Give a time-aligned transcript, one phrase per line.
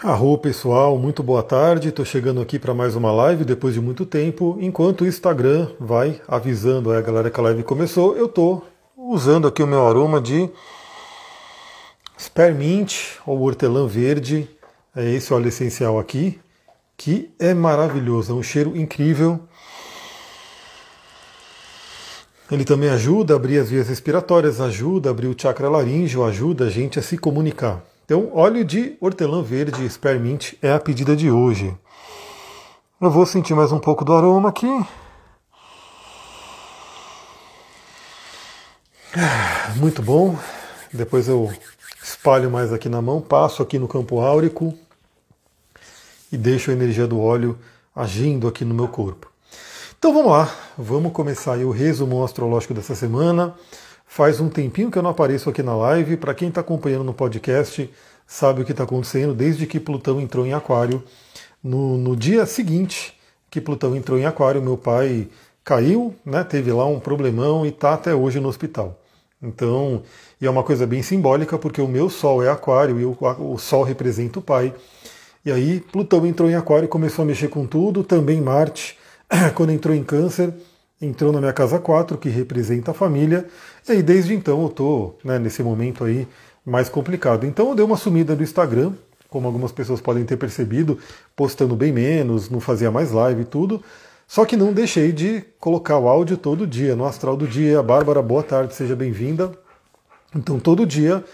[0.00, 1.88] Arro pessoal, muito boa tarde.
[1.88, 4.56] Estou chegando aqui para mais uma live depois de muito tempo.
[4.60, 8.64] Enquanto o Instagram vai avisando a galera que a live começou, eu estou
[8.96, 10.48] usando aqui o meu aroma de
[12.16, 14.48] Spearmint ou hortelã verde.
[14.94, 16.38] É esse óleo essencial aqui,
[16.96, 19.40] que é maravilhoso, é um cheiro incrível.
[22.52, 26.66] Ele também ajuda a abrir as vias respiratórias, ajuda a abrir o chakra laríngeo, ajuda
[26.66, 27.87] a gente a se comunicar.
[28.08, 31.76] Então, óleo de hortelã verde Spearmint é a pedida de hoje.
[32.98, 34.66] Eu vou sentir mais um pouco do aroma aqui.
[39.76, 40.38] Muito bom.
[40.90, 41.52] Depois eu
[42.02, 44.72] espalho mais aqui na mão, passo aqui no campo áurico
[46.32, 47.58] e deixo a energia do óleo
[47.94, 49.30] agindo aqui no meu corpo.
[49.98, 53.54] Então vamos lá, vamos começar o resumo astrológico dessa semana.
[54.08, 56.16] Faz um tempinho que eu não apareço aqui na live.
[56.16, 57.88] Para quem está acompanhando no podcast,
[58.26, 61.04] sabe o que está acontecendo desde que Plutão entrou em Aquário.
[61.62, 63.14] No, no, dia seguinte
[63.50, 65.28] que Plutão entrou em Aquário, meu pai
[65.62, 68.98] caiu, né, teve lá um problemão e está até hoje no hospital.
[69.42, 70.02] Então,
[70.40, 73.58] e é uma coisa bem simbólica, porque o meu Sol é Aquário e o, o
[73.58, 74.74] Sol representa o pai.
[75.44, 78.02] E aí, Plutão entrou em Aquário e começou a mexer com tudo.
[78.02, 78.96] Também Marte,
[79.54, 80.52] quando entrou em Câncer,
[81.00, 83.46] entrou na minha casa 4, que representa a família,
[83.88, 86.26] e aí desde então eu estou né, nesse momento aí
[86.64, 87.46] mais complicado.
[87.46, 88.92] Então eu dei uma sumida do Instagram,
[89.28, 90.98] como algumas pessoas podem ter percebido,
[91.36, 93.82] postando bem menos, não fazia mais live e tudo.
[94.26, 97.82] Só que não deixei de colocar o áudio todo dia, no Astral do Dia.
[97.82, 99.52] Bárbara, boa tarde, seja bem-vinda.
[100.34, 101.24] Então todo dia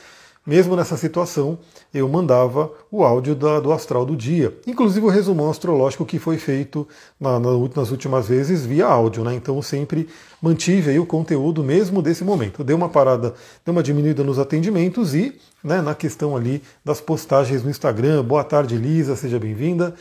[0.46, 1.58] mesmo nessa situação,
[1.92, 4.54] eu mandava o áudio da, do astral do dia.
[4.66, 6.86] Inclusive o resumão astrológico que foi feito
[7.18, 9.34] na, na, nas últimas vezes via áudio, né?
[9.34, 10.06] Então sempre
[10.42, 12.62] mantive o conteúdo mesmo desse momento.
[12.62, 13.32] Deu uma parada,
[13.64, 18.22] deu uma diminuída nos atendimentos e né, na questão ali das postagens no Instagram.
[18.22, 19.94] Boa tarde, Lisa, seja bem-vinda.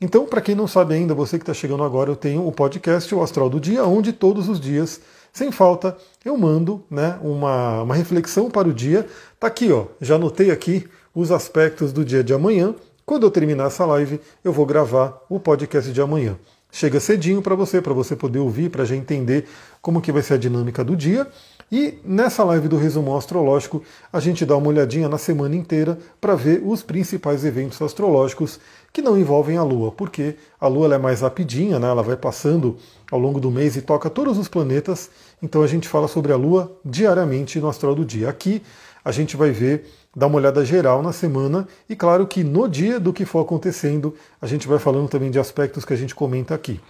[0.00, 3.12] Então, para quem não sabe ainda, você que está chegando agora, eu tenho o podcast
[3.14, 5.00] O Astral do Dia, onde todos os dias
[5.32, 9.06] sem falta, eu mando né, uma, uma reflexão para o dia.
[9.40, 9.86] Tá aqui, ó.
[10.02, 12.74] Já anotei aqui os aspectos do dia de amanhã.
[13.06, 16.36] Quando eu terminar essa live, eu vou gravar o podcast de amanhã.
[16.70, 19.48] Chega cedinho para você, para você poder ouvir, para já entender
[19.80, 21.26] como que vai ser a dinâmica do dia.
[21.72, 26.34] E nessa live do resumo astrológico, a gente dá uma olhadinha na semana inteira para
[26.34, 28.60] ver os principais eventos astrológicos
[28.92, 31.88] que não envolvem a Lua, porque a Lua é mais rapidinha, né?
[31.88, 32.76] ela vai passando
[33.10, 36.36] ao longo do mês e toca todos os planetas, então a gente fala sobre a
[36.36, 38.28] Lua diariamente no Astral do Dia.
[38.28, 38.62] Aqui
[39.04, 42.98] a gente vai ver, dar uma olhada geral na semana e claro que no dia
[42.98, 46.54] do que for acontecendo, a gente vai falando também de aspectos que a gente comenta
[46.54, 46.80] aqui.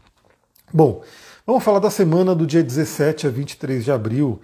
[0.73, 1.03] Bom,
[1.47, 4.41] vamos falar da semana do dia 17 a 23 de abril.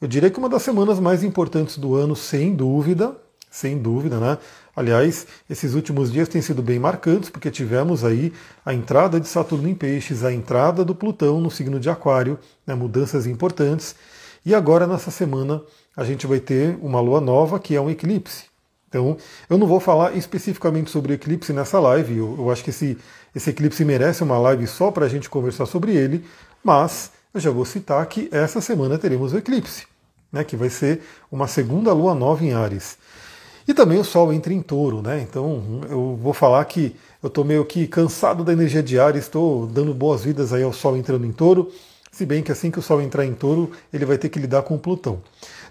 [0.00, 3.16] Eu diria que uma das semanas mais importantes do ano, sem dúvida,
[3.50, 4.38] sem dúvida, né?
[4.74, 8.32] Aliás, esses últimos dias têm sido bem marcantes, porque tivemos aí
[8.64, 12.74] a entrada de Saturno em Peixes, a entrada do Plutão no signo de Aquário, né?
[12.74, 13.96] mudanças importantes.
[14.46, 15.60] E agora, nessa semana,
[15.96, 18.44] a gente vai ter uma lua nova, que é um eclipse.
[18.88, 19.16] Então,
[19.48, 22.98] eu não vou falar especificamente sobre o eclipse nessa live, eu, eu acho que esse,
[23.34, 26.24] esse eclipse merece uma live só para a gente conversar sobre ele,
[26.62, 29.86] mas eu já vou citar que essa semana teremos o eclipse,
[30.32, 32.98] né, que vai ser uma segunda lua nova em Ares.
[33.68, 35.20] E também o Sol entra em touro, né?
[35.20, 39.68] Então eu vou falar que eu estou meio que cansado da energia de Ares, estou
[39.68, 41.70] dando boas-vindas aí ao Sol entrando em touro,
[42.10, 44.62] se bem que assim que o Sol entrar em touro, ele vai ter que lidar
[44.62, 45.22] com o Plutão.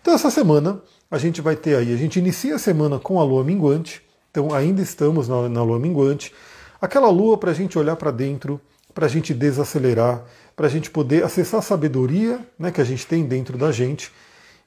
[0.01, 3.23] Então essa semana a gente vai ter aí, a gente inicia a semana com a
[3.23, 4.01] Lua minguante,
[4.31, 6.33] então ainda estamos na, na Lua minguante,
[6.81, 8.61] aquela Lua para a gente olhar para dentro,
[8.93, 10.23] para a gente desacelerar,
[10.55, 14.11] para a gente poder acessar a sabedoria né, que a gente tem dentro da gente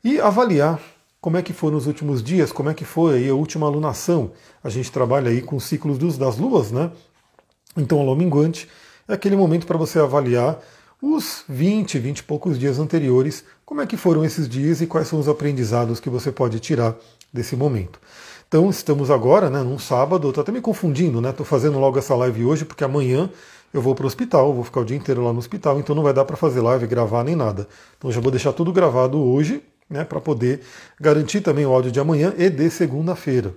[0.03, 0.81] e avaliar
[1.21, 4.32] como é que foram os últimos dias, como é que foi a última alunação.
[4.65, 6.91] A gente trabalha aí com ciclos dos, das luas, né?
[7.76, 8.69] Então a lua minguante
[9.06, 10.59] é aquele momento para você avaliar
[11.02, 15.08] os 20, 20 e poucos dias anteriores, como é que foram esses dias e quais
[15.08, 16.94] são os aprendizados que você pode tirar
[17.32, 17.98] desse momento.
[18.46, 21.30] Então estamos agora, né, num sábado, estou até me confundindo, né?
[21.30, 23.28] Estou fazendo logo essa live hoje porque amanhã
[23.74, 26.04] eu vou para o hospital, vou ficar o dia inteiro lá no hospital, então não
[26.04, 27.66] vai dar para fazer live, gravar nem nada.
[27.98, 29.60] Então já vou deixar tudo gravado hoje,
[29.91, 30.60] né, para poder
[31.00, 33.53] garantir também o áudio de amanhã e de segunda-feira.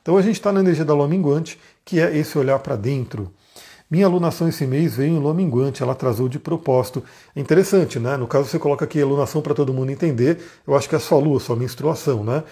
[0.00, 3.30] Então a gente está na energia da lua minguante, que é esse olhar para dentro.
[3.90, 7.02] Minha alunação esse mês veio em lua minguante, ela atrasou de propósito.
[7.34, 8.16] É interessante, né?
[8.16, 11.18] No caso você coloca aqui alunação para todo mundo entender, eu acho que é sua
[11.18, 12.42] lua, sua menstruação, né?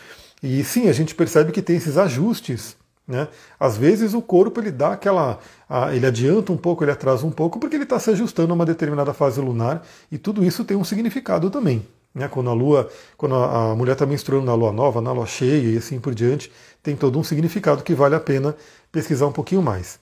[0.42, 2.76] E sim, a gente percebe que tem esses ajustes
[3.06, 3.28] né?
[3.60, 5.38] Às vezes o corpo ele dá aquela.
[5.92, 8.66] ele adianta um pouco, ele atrasa um pouco, porque ele está se ajustando a uma
[8.66, 11.86] determinada fase lunar, e tudo isso tem um significado também.
[12.14, 12.28] né?
[12.28, 15.76] Quando a lua, quando a mulher está menstruando na lua nova, na lua cheia e
[15.76, 16.50] assim por diante,
[16.82, 18.56] tem todo um significado que vale a pena
[18.90, 19.98] pesquisar um pouquinho mais.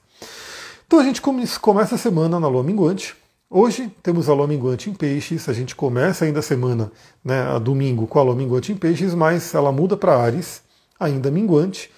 [0.85, 1.21] Então a gente
[1.59, 3.15] começa a semana na lua minguante.
[3.49, 6.91] Hoje temos a lua minguante em peixes, a gente começa ainda a semana,
[7.23, 10.61] né, a domingo, com a lua minguante em peixes, mas ela muda para Ares,
[10.99, 11.91] ainda minguante.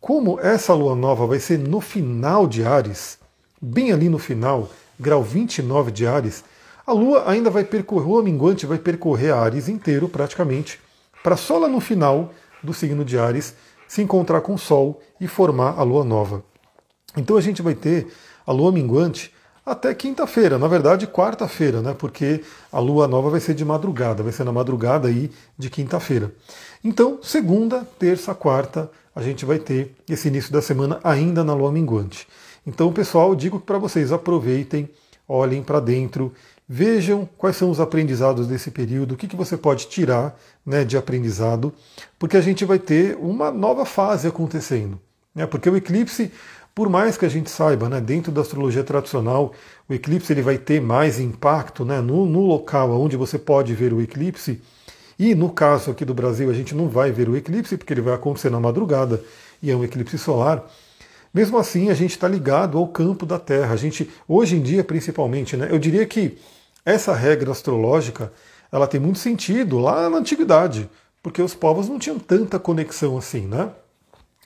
[0.00, 3.18] Como essa lua nova vai ser no final de Ares,
[3.60, 6.44] bem ali no final, grau 29 de Ares,
[6.86, 10.80] a Lua ainda vai percorrer, a Lua minguante vai percorrer Ares inteiro praticamente,
[11.22, 12.32] para só lá no final
[12.62, 13.54] do signo de Ares
[13.86, 16.42] se encontrar com o Sol e formar a Lua nova.
[17.16, 18.06] Então a gente vai ter
[18.50, 19.32] a Lua minguante
[19.64, 21.94] até quinta-feira, na verdade quarta-feira, né?
[21.96, 22.42] Porque
[22.72, 26.32] a Lua nova vai ser de madrugada, vai ser na madrugada aí de quinta-feira.
[26.82, 31.70] Então, segunda, terça, quarta, a gente vai ter esse início da semana ainda na Lua
[31.70, 32.26] minguante.
[32.66, 34.90] Então, pessoal, digo para vocês aproveitem,
[35.28, 36.32] olhem para dentro,
[36.72, 40.96] Vejam quais são os aprendizados desse período, o que, que você pode tirar né, de
[40.96, 41.74] aprendizado,
[42.16, 44.96] porque a gente vai ter uma nova fase acontecendo.
[45.34, 46.30] Né, porque o eclipse,
[46.74, 49.52] por mais que a gente saiba, né, dentro da astrologia tradicional,
[49.88, 53.92] o eclipse ele vai ter mais impacto né, no, no local onde você pode ver
[53.92, 54.60] o eclipse.
[55.18, 58.00] E no caso aqui do Brasil, a gente não vai ver o eclipse, porque ele
[58.00, 59.22] vai acontecer na madrugada
[59.62, 60.64] e é um eclipse solar.
[61.32, 63.74] Mesmo assim, a gente está ligado ao campo da Terra.
[63.74, 66.38] A gente, hoje em dia, principalmente, né, eu diria que
[66.84, 68.32] essa regra astrológica
[68.72, 70.88] ela tem muito sentido lá na antiguidade,
[71.22, 73.70] porque os povos não tinham tanta conexão assim, né?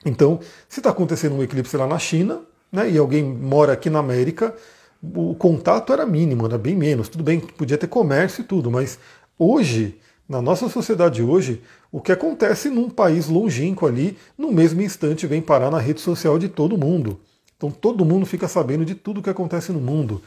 [0.05, 2.41] Então, se está acontecendo um eclipse lá na China,
[2.71, 4.55] né, e alguém mora aqui na América,
[5.01, 7.09] o contato era mínimo, era bem menos.
[7.09, 8.99] Tudo bem, podia ter comércio e tudo, mas
[9.37, 9.99] hoje,
[10.29, 11.61] na nossa sociedade hoje,
[11.91, 16.37] o que acontece num país longínquo ali, no mesmo instante vem parar na rede social
[16.37, 17.19] de todo mundo.
[17.57, 20.21] Então todo mundo fica sabendo de tudo que acontece no mundo.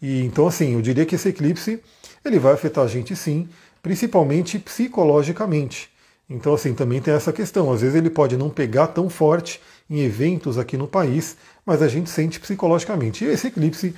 [0.00, 1.82] E então assim, eu diria que esse eclipse
[2.24, 3.48] ele vai afetar a gente sim,
[3.82, 5.90] principalmente psicologicamente.
[6.28, 10.00] Então assim, também tem essa questão, às vezes ele pode não pegar tão forte em
[10.00, 13.24] eventos aqui no país, mas a gente sente psicologicamente.
[13.24, 13.94] E esse eclipse,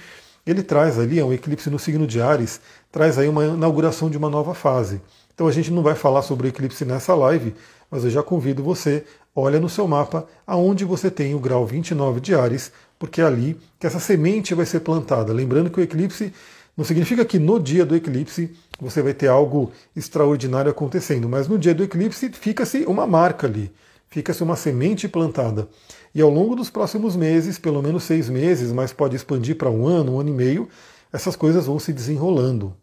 [0.47, 2.61] ele traz ali, é um eclipse no signo de Ares,
[2.93, 5.01] traz aí uma inauguração de uma nova fase.
[5.35, 7.55] Então a gente não vai falar sobre o eclipse nessa live,
[7.91, 9.05] mas eu já convido você,
[9.35, 13.59] olha no seu mapa aonde você tem o grau 29 de Ares, porque é ali
[13.79, 15.33] que essa semente vai ser plantada.
[15.33, 16.33] Lembrando que o eclipse
[16.77, 18.51] não significa que no dia do eclipse
[18.81, 23.71] você vai ter algo extraordinário acontecendo, mas no dia do eclipse fica-se uma marca ali,
[24.09, 25.69] fica-se uma semente plantada.
[26.15, 29.87] E ao longo dos próximos meses, pelo menos seis meses, mas pode expandir para um
[29.87, 30.69] ano, um ano e meio,
[31.13, 32.75] essas coisas vão se desenrolando.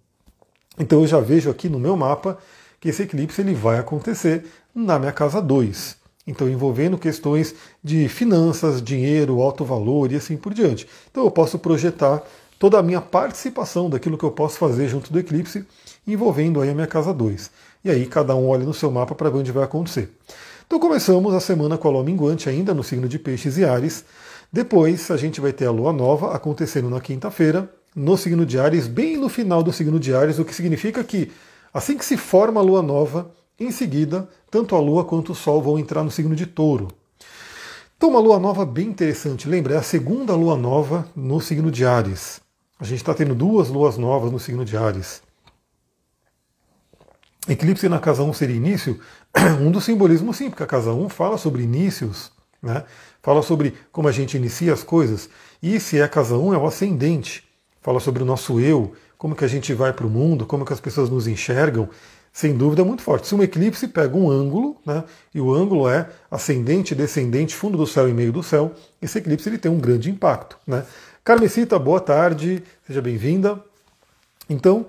[0.79, 2.37] Então eu já vejo aqui no meu mapa
[2.79, 5.97] que esse eclipse ele vai acontecer na minha casa 2.
[6.27, 10.85] Então, envolvendo questões de finanças, dinheiro, alto valor e assim por diante.
[11.09, 12.21] Então, eu posso projetar
[12.59, 15.65] toda a minha participação daquilo que eu posso fazer junto do eclipse,
[16.05, 17.51] envolvendo aí a minha casa 2.
[17.83, 20.11] E aí, cada um olha no seu mapa para ver onde vai acontecer.
[20.65, 24.03] Então, começamos a semana com a lua minguante, ainda no signo de Peixes e Ares.
[24.51, 28.87] Depois, a gente vai ter a lua nova acontecendo na quinta-feira, no signo de Ares,
[28.87, 31.31] bem no final do signo de Ares, o que significa que
[31.73, 35.61] assim que se forma a lua nova, em seguida, tanto a Lua quanto o Sol
[35.61, 36.89] vão entrar no signo de Touro.
[37.97, 39.49] Então, uma lua nova bem interessante.
[39.49, 42.39] Lembra, é a segunda lua nova no signo de Ares.
[42.79, 45.21] A gente está tendo duas luas novas no signo de Ares.
[47.49, 48.99] Eclipse na casa 1 seria início?
[49.59, 52.31] Um dos simbolismos, sim, porque a casa 1 fala sobre inícios,
[52.61, 52.83] né?
[53.23, 55.29] fala sobre como a gente inicia as coisas.
[55.63, 57.43] E se é a casa 1, é o ascendente.
[57.81, 60.73] Fala sobre o nosso eu, como que a gente vai para o mundo, como que
[60.73, 61.89] as pessoas nos enxergam
[62.37, 63.27] sem dúvida, é muito forte.
[63.27, 65.03] Se um eclipse pega um ângulo, né,
[65.33, 69.49] e o ângulo é ascendente, descendente, fundo do céu e meio do céu, esse eclipse
[69.49, 70.55] ele tem um grande impacto.
[70.67, 70.85] Né?
[71.27, 73.61] Carmesita, boa tarde, seja bem-vinda.
[74.49, 74.85] Então,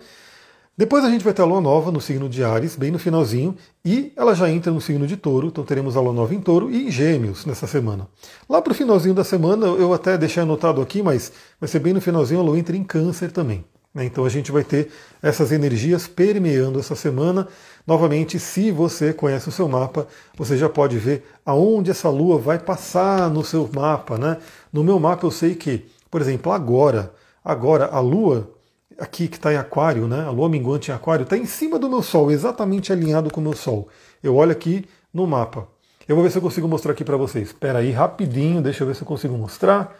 [0.77, 3.57] depois a gente vai ter a lua nova no signo de Ares, bem no finalzinho,
[3.85, 6.71] e ela já entra no signo de Touro, então teremos a lua nova em Touro
[6.71, 8.07] e em Gêmeos nessa semana.
[8.49, 11.93] Lá para o finalzinho da semana, eu até deixei anotado aqui, mas vai ser bem
[11.93, 13.65] no finalzinho, a lua entra em Câncer também.
[13.93, 14.05] Né?
[14.05, 17.49] Então a gente vai ter essas energias permeando essa semana.
[17.85, 22.61] Novamente, se você conhece o seu mapa, você já pode ver aonde essa lua vai
[22.61, 24.17] passar no seu mapa.
[24.17, 24.37] Né?
[24.73, 27.13] No meu mapa eu sei que, por exemplo, agora,
[27.45, 28.51] agora a lua
[28.99, 30.25] aqui que está em aquário, né?
[30.25, 33.45] a lua minguante em aquário, está em cima do meu sol, exatamente alinhado com o
[33.45, 33.89] meu sol.
[34.23, 35.69] Eu olho aqui no mapa.
[36.09, 37.49] Eu vou ver se eu consigo mostrar aqui para vocês.
[37.49, 39.95] Espera aí, rapidinho, deixa eu ver se eu consigo mostrar.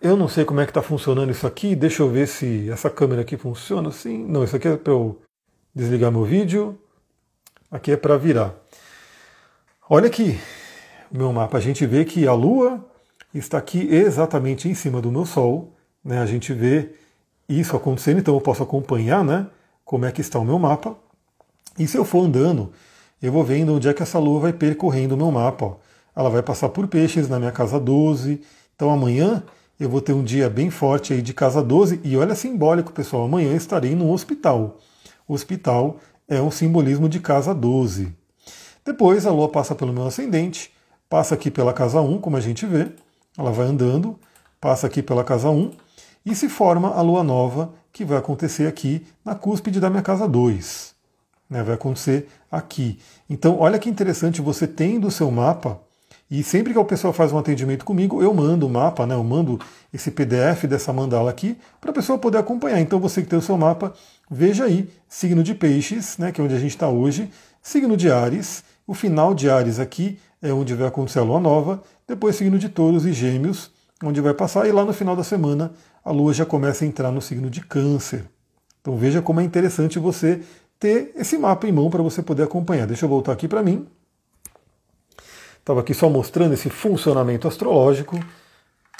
[0.00, 1.76] Eu não sei como é que está funcionando isso aqui.
[1.76, 4.24] Deixa eu ver se essa câmera aqui funciona assim.
[4.26, 5.20] Não, isso aqui é para eu
[5.74, 6.78] desligar meu vídeo.
[7.70, 8.54] Aqui é para virar.
[9.88, 10.38] Olha aqui
[11.12, 11.58] o meu mapa.
[11.58, 12.82] A gente vê que a Lua
[13.38, 15.72] está aqui exatamente em cima do meu Sol.
[16.04, 16.18] Né?
[16.18, 16.90] A gente vê
[17.48, 19.46] isso acontecendo, então eu posso acompanhar né,
[19.84, 20.96] como é que está o meu mapa.
[21.78, 22.72] E se eu for andando,
[23.20, 25.64] eu vou vendo onde é que essa lua vai percorrendo o meu mapa.
[25.64, 25.76] Ó.
[26.14, 28.40] Ela vai passar por peixes na minha casa 12.
[28.76, 29.42] Então amanhã
[29.78, 32.00] eu vou ter um dia bem forte aí de casa 12.
[32.04, 34.78] E olha simbólico, pessoal, amanhã eu estarei no hospital.
[35.26, 35.98] O hospital
[36.28, 38.14] é um simbolismo de casa 12.
[38.84, 40.70] Depois a lua passa pelo meu ascendente,
[41.08, 42.88] passa aqui pela casa 1, como a gente vê.
[43.36, 44.18] Ela vai andando,
[44.60, 45.72] passa aqui pela casa 1
[46.24, 50.26] e se forma a lua nova que vai acontecer aqui na cúspide da minha casa
[50.26, 50.94] 2.
[51.50, 52.98] Né, vai acontecer aqui.
[53.28, 55.80] Então, olha que interessante, você tendo o seu mapa,
[56.30, 59.22] e sempre que o pessoal faz um atendimento comigo, eu mando o mapa, né, eu
[59.22, 59.60] mando
[59.92, 62.80] esse PDF dessa mandala aqui, para a pessoa poder acompanhar.
[62.80, 63.92] Então, você que tem o seu mapa,
[64.30, 67.30] veja aí, signo de peixes, né, que é onde a gente está hoje,
[67.62, 71.82] signo de Ares, o final de Ares aqui é onde vai acontecer a lua nova,
[72.06, 73.70] depois signo de touros e gêmeos,
[74.02, 75.72] onde vai passar, e lá no final da semana
[76.04, 78.24] a lua já começa a entrar no signo de câncer.
[78.80, 80.42] Então veja como é interessante você
[80.78, 82.86] ter esse mapa em mão para você poder acompanhar.
[82.86, 83.86] Deixa eu voltar aqui para mim.
[85.58, 88.20] Estava aqui só mostrando esse funcionamento astrológico.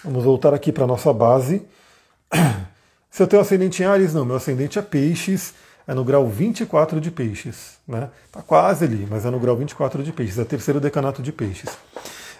[0.02, 1.62] Vamos voltar aqui para a nossa base.
[3.10, 5.52] Se eu tenho ascendente em Ares, não, meu ascendente é Peixes,
[5.86, 7.74] é no grau 24 de Peixes.
[7.86, 8.08] Né?
[8.32, 11.30] Tá quase ali, mas é no grau 24 de Peixes, é o terceiro decanato de
[11.30, 11.68] Peixes.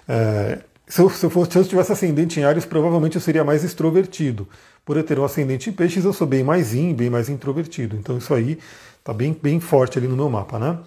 [0.09, 3.45] É, se eu, se, eu fosse, se eu tivesse ascendente em Ares, provavelmente eu seria
[3.45, 4.49] mais extrovertido.
[4.85, 7.97] Por eu ter um ascendente em Peixes, eu sou bem mais in, bem mais introvertido.
[7.97, 8.59] Então isso aí
[8.99, 10.79] está bem, bem forte ali no meu mapa, né?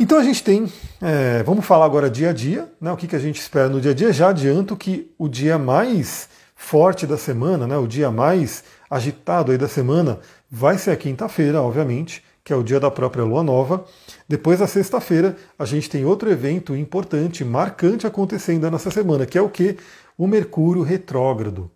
[0.00, 2.92] Então a gente tem, é, vamos falar agora dia a dia, né?
[2.92, 4.12] O que, que a gente espera no dia a dia?
[4.12, 7.76] Já adianto que o dia mais forte da semana, né?
[7.76, 10.18] O dia mais agitado aí da semana
[10.50, 13.84] vai ser a quinta-feira, obviamente que é o dia da própria lua nova.
[14.26, 19.42] Depois, na sexta-feira, a gente tem outro evento importante, marcante acontecendo nessa semana, que é
[19.42, 19.76] o que?
[20.16, 21.70] O Mercúrio retrógrado.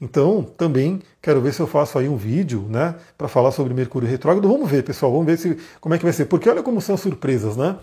[0.00, 4.08] Então, também quero ver se eu faço aí um vídeo, né, para falar sobre Mercúrio
[4.08, 4.48] retrógrado.
[4.48, 6.96] Vamos ver, pessoal, vamos ver se como é que vai ser, porque olha como são
[6.96, 7.76] surpresas, né?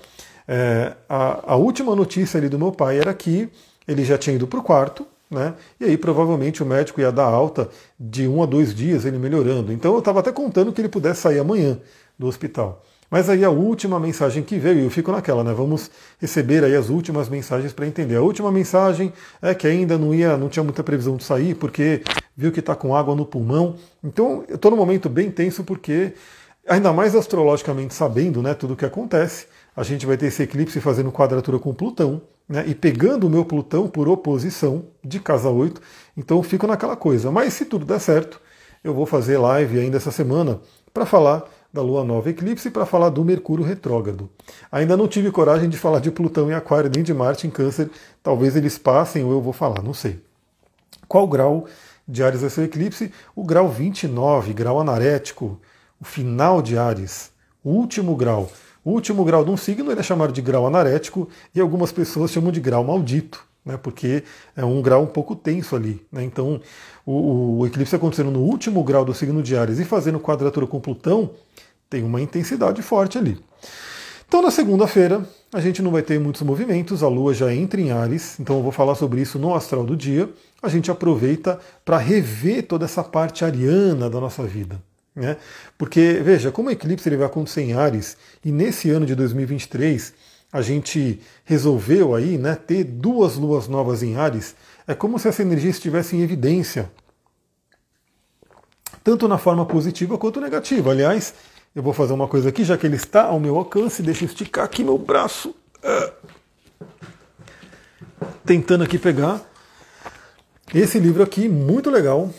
[0.47, 3.47] É, a, a última notícia ali do meu pai era que
[3.87, 5.53] ele já tinha ido para o quarto, né?
[5.79, 9.71] E aí provavelmente o médico ia dar alta de um a dois dias, ele melhorando.
[9.71, 11.79] Então eu estava até contando que ele pudesse sair amanhã
[12.17, 12.83] do hospital.
[13.13, 15.53] Mas aí a última mensagem que veio, e eu fico naquela, né?
[15.53, 18.15] Vamos receber aí as últimas mensagens para entender.
[18.15, 22.01] A última mensagem é que ainda não ia, não tinha muita previsão de sair, porque
[22.35, 23.75] viu que está com água no pulmão.
[24.03, 26.13] Então, eu estou num momento bem tenso, porque,
[26.67, 30.81] ainda mais astrologicamente sabendo né, tudo o que acontece, a gente vai ter esse eclipse
[30.81, 35.79] fazendo quadratura com Plutão, né, e pegando o meu Plutão por oposição de casa 8.
[36.17, 37.29] Então eu fico naquela coisa.
[37.29, 38.41] Mas se tudo der certo,
[38.83, 40.59] eu vou fazer live ainda essa semana
[40.91, 41.43] para falar
[41.73, 44.29] da Lua Nova Eclipse para falar do Mercúrio retrógrado.
[44.71, 47.89] Ainda não tive coragem de falar de Plutão em Aquário nem de Marte em Câncer.
[48.21, 50.21] Talvez eles passem ou eu vou falar, não sei.
[51.07, 51.65] Qual grau
[52.07, 53.11] de Ares vai ser o eclipse?
[53.35, 55.59] O grau 29, grau anarético,
[55.99, 57.31] o final de Ares,
[57.63, 58.51] o último grau.
[58.85, 62.29] O último grau de um signo ele é chamado de grau anarético e algumas pessoas
[62.29, 64.23] chamam de grau maldito né, porque
[64.55, 66.05] é um grau um pouco tenso ali.
[66.11, 66.59] Né, então,
[67.05, 70.79] o, o, eclipse acontecendo no último grau do signo de Ares e fazendo quadratura com
[70.79, 71.31] Plutão
[71.93, 73.37] tem uma intensidade forte ali.
[74.27, 75.23] Então, na segunda-feira,
[75.53, 78.63] a gente não vai ter muitos movimentos, a Lua já entra em Ares, então eu
[78.63, 80.27] vou falar sobre isso no astral do dia.
[80.63, 84.81] A gente aproveita para rever toda essa parte ariana da nossa vida.
[85.15, 85.37] Né?
[85.77, 90.15] Porque, veja, como o eclipse ele vai acontecer em Ares, e nesse ano de 2023
[90.51, 94.55] a gente resolveu aí né, ter duas luas novas em Ares,
[94.87, 96.91] é como se essa energia estivesse em evidência.
[99.03, 100.89] Tanto na forma positiva quanto negativa.
[100.89, 101.33] Aliás,
[101.75, 104.27] eu vou fazer uma coisa aqui, já que ele está ao meu alcance, deixa eu
[104.27, 105.55] esticar aqui meu braço.
[105.83, 106.11] Ah.
[108.45, 109.41] Tentando aqui pegar
[110.73, 112.31] esse livro aqui, muito legal,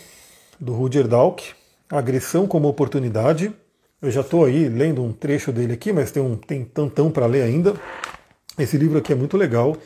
[0.58, 1.52] do Rudyard Dalk,
[1.90, 3.52] Agressão como Oportunidade.
[4.02, 7.26] Eu já estou aí lendo um trecho dele aqui, mas tem um tem tantão para
[7.26, 7.74] ler ainda.
[8.58, 9.76] Esse livro aqui é muito legal.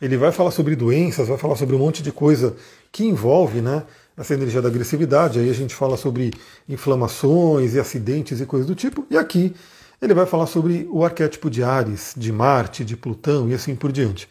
[0.00, 2.56] Ele vai falar sobre doenças, vai falar sobre um monte de coisa
[2.90, 3.84] que envolve né,
[4.18, 5.38] essa energia da agressividade.
[5.38, 6.32] Aí a gente fala sobre
[6.68, 9.06] inflamações e acidentes e coisas do tipo.
[9.08, 9.54] E aqui
[10.02, 13.92] ele vai falar sobre o arquétipo de Ares, de Marte, de Plutão e assim por
[13.92, 14.28] diante.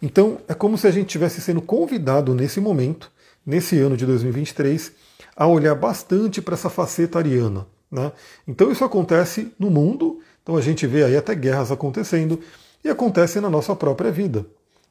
[0.00, 3.10] Então é como se a gente estivesse sendo convidado nesse momento,
[3.44, 4.92] nesse ano de 2023,
[5.34, 7.66] a olhar bastante para essa faceta ariana.
[7.90, 8.12] Né?
[8.46, 12.40] Então isso acontece no mundo, então a gente vê aí até guerras acontecendo
[12.82, 14.44] e acontece na nossa própria vida.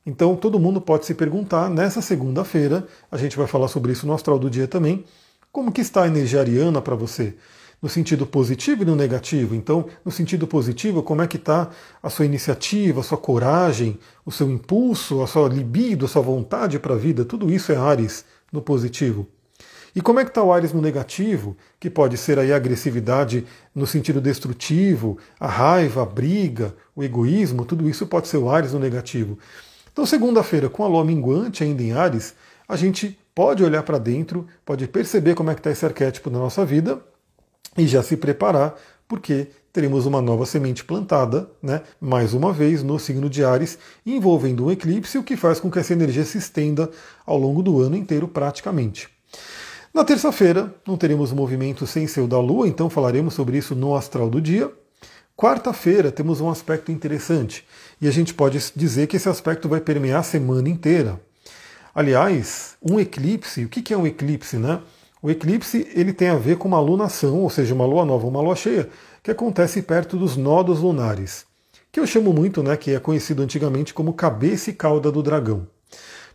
[0.06, 4.14] Então todo mundo pode se perguntar, nessa segunda-feira, a gente vai falar sobre isso no
[4.14, 5.06] Astral do Dia também,
[5.52, 7.36] como que está a energia ariana para você?
[7.82, 9.54] No sentido positivo e no negativo.
[9.54, 11.70] Então, no sentido positivo, como é que está
[12.02, 16.80] a sua iniciativa, a sua coragem, o seu impulso, a sua libido, a sua vontade
[16.80, 17.24] para a vida?
[17.24, 19.28] Tudo isso é Ares no positivo.
[19.96, 23.46] E como é que está o Ares no negativo, que pode ser aí a agressividade
[23.76, 28.74] no sentido destrutivo, a raiva, a briga, o egoísmo, tudo isso pode ser o Ares
[28.74, 29.38] no negativo.
[29.94, 32.34] Então, segunda-feira, com a lua minguante ainda em Ares,
[32.68, 36.40] a gente pode olhar para dentro, pode perceber como é que está esse arquétipo na
[36.40, 37.00] nossa vida
[37.78, 38.76] e já se preparar,
[39.08, 44.66] porque teremos uma nova semente plantada, né, mais uma vez no signo de Ares, envolvendo
[44.66, 46.90] um eclipse, o que faz com que essa energia se estenda
[47.26, 49.10] ao longo do ano inteiro praticamente.
[49.94, 53.96] Na terça-feira, não teremos movimento sem ser o da Lua, então falaremos sobre isso no
[53.96, 54.72] astral do dia.
[55.36, 57.66] Quarta-feira temos um aspecto interessante,
[58.00, 61.20] e a gente pode dizer que esse aspecto vai permear a semana inteira.
[61.94, 64.80] Aliás, um eclipse, o que é um eclipse, né?
[65.22, 68.42] O eclipse ele tem a ver com uma lunação, ou seja, uma lua nova, uma
[68.42, 68.90] lua cheia,
[69.24, 71.46] que acontece perto dos nodos lunares,
[71.92, 75.66] que eu chamo muito, né, que é conhecido antigamente como cabeça e cauda do dragão.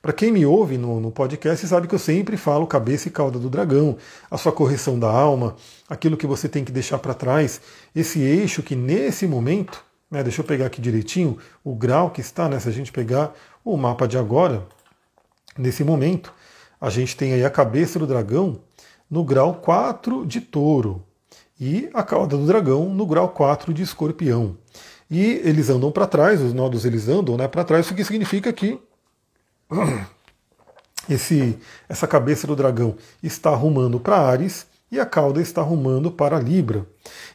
[0.01, 3.39] Para quem me ouve no, no, podcast sabe que eu sempre falo cabeça e cauda
[3.39, 3.97] do dragão,
[4.31, 5.57] a sua correção da alma,
[5.89, 7.61] aquilo que você tem que deixar para trás,
[7.95, 12.49] esse eixo que nesse momento, né, deixa eu pegar aqui direitinho o grau que está,
[12.49, 14.67] né, se a gente pegar o mapa de agora,
[15.59, 16.33] Nesse momento,
[16.81, 18.61] a gente tem aí a cabeça do dragão
[19.11, 21.03] no grau 4 de touro
[21.61, 24.57] e a cauda do dragão no grau 4 de escorpião.
[25.11, 28.53] E eles andam para trás, os nodos eles andam né, para trás, o que significa
[28.53, 28.79] que
[31.09, 31.59] esse,
[31.89, 36.87] essa cabeça do dragão está arrumando para Ares e a cauda está arrumando para Libra.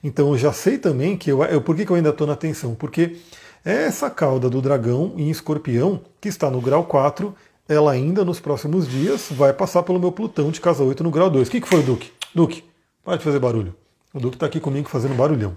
[0.03, 2.33] Então eu já sei também que eu, eu por que, que eu ainda estou na
[2.33, 2.75] atenção?
[2.75, 3.17] Porque
[3.63, 7.33] essa cauda do dragão em escorpião, que está no grau 4,
[7.67, 11.29] ela ainda nos próximos dias vai passar pelo meu Plutão de casa 8 no grau
[11.29, 11.47] 2.
[11.47, 12.11] O que, que foi, Duque?
[12.35, 12.63] Duque,
[13.03, 13.73] para de fazer barulho.
[14.13, 15.55] O Duque está aqui comigo fazendo barulhão.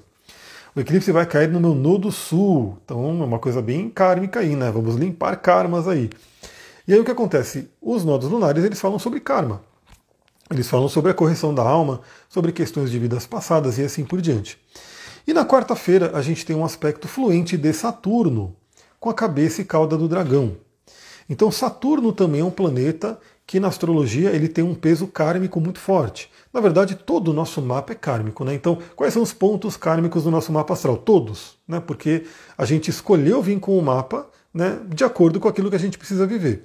[0.74, 2.78] O eclipse vai cair no meu nodo sul.
[2.84, 4.70] Então é uma coisa bem kármica aí, né?
[4.70, 6.10] Vamos limpar karmas aí.
[6.86, 7.68] E aí o que acontece?
[7.82, 9.60] Os nodos lunares eles falam sobre karma.
[10.48, 14.20] Eles falam sobre a correção da alma, sobre questões de vidas passadas e assim por
[14.20, 14.56] diante.
[15.26, 18.54] E na quarta-feira a gente tem um aspecto fluente de Saturno,
[19.00, 20.56] com a cabeça e cauda do dragão.
[21.28, 25.80] Então Saturno também é um planeta que na astrologia ele tem um peso kármico muito
[25.80, 26.30] forte.
[26.52, 28.54] Na verdade, todo o nosso mapa é kármico, né?
[28.54, 30.96] Então, quais são os pontos kármicos do nosso mapa astral?
[30.96, 31.80] Todos, né?
[31.80, 32.24] Porque
[32.56, 35.98] a gente escolheu vir com o mapa, né, de acordo com aquilo que a gente
[35.98, 36.64] precisa viver.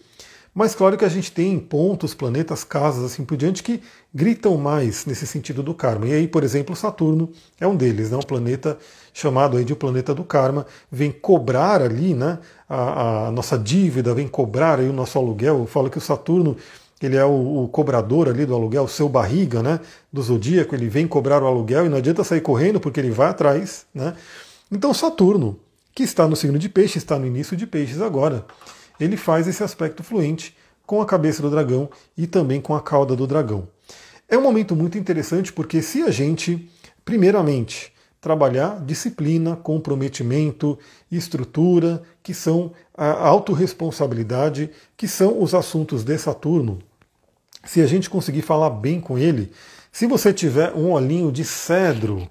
[0.53, 3.81] Mas claro que a gente tem pontos, planetas, casas, assim por diante, que
[4.13, 6.07] gritam mais nesse sentido do karma.
[6.07, 8.17] E aí, por exemplo, Saturno é um deles, né?
[8.17, 8.77] um planeta
[9.13, 14.13] chamado aí de o planeta do karma, vem cobrar ali né, a, a nossa dívida,
[14.13, 15.59] vem cobrar aí o nosso aluguel.
[15.59, 16.57] Eu falo que o Saturno
[17.01, 19.79] ele é o, o, cobrador ali do aluguel, o seu barriga, né,
[20.13, 23.29] do zodíaco, ele vem cobrar o aluguel e não adianta sair correndo porque ele vai
[23.29, 24.13] atrás, né?
[24.71, 25.59] Então Saturno,
[25.93, 28.45] que está no signo de Peixes, está no início de Peixes agora
[29.03, 33.15] ele faz esse aspecto fluente com a cabeça do dragão e também com a cauda
[33.15, 33.67] do dragão.
[34.29, 36.69] É um momento muito interessante porque se a gente,
[37.03, 40.77] primeiramente, trabalhar disciplina, comprometimento,
[41.11, 46.79] estrutura, que são a autorresponsabilidade, que são os assuntos de Saturno,
[47.65, 49.51] se a gente conseguir falar bem com ele,
[49.91, 52.29] se você tiver um olhinho de cedro,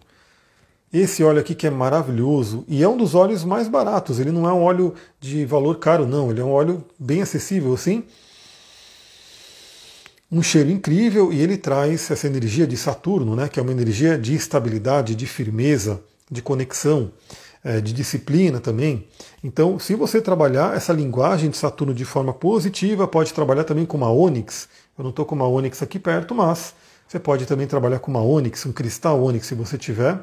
[0.93, 4.19] esse óleo aqui que é maravilhoso e é um dos óleos mais baratos.
[4.19, 6.31] Ele não é um óleo de valor caro, não.
[6.31, 8.05] Ele é um óleo bem acessível, assim.
[10.31, 14.17] Um cheiro incrível e ele traz essa energia de Saturno, né, que é uma energia
[14.17, 16.01] de estabilidade, de firmeza,
[16.31, 17.11] de conexão,
[17.65, 19.07] é, de disciplina também.
[19.43, 23.97] Então, se você trabalhar essa linguagem de Saturno de forma positiva, pode trabalhar também com
[23.97, 24.69] uma ônix.
[24.97, 26.75] Eu não estou com uma ônix aqui perto, mas
[27.09, 30.17] você pode também trabalhar com uma ônix, um cristal ônix, se você tiver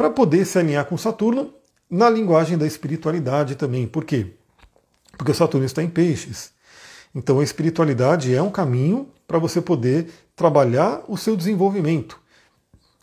[0.00, 1.52] para poder se alinhar com Saturno
[1.90, 3.86] na linguagem da espiritualidade também.
[3.86, 4.28] Por quê?
[5.18, 6.52] Porque Saturno está em peixes.
[7.14, 12.18] Então a espiritualidade é um caminho para você poder trabalhar o seu desenvolvimento.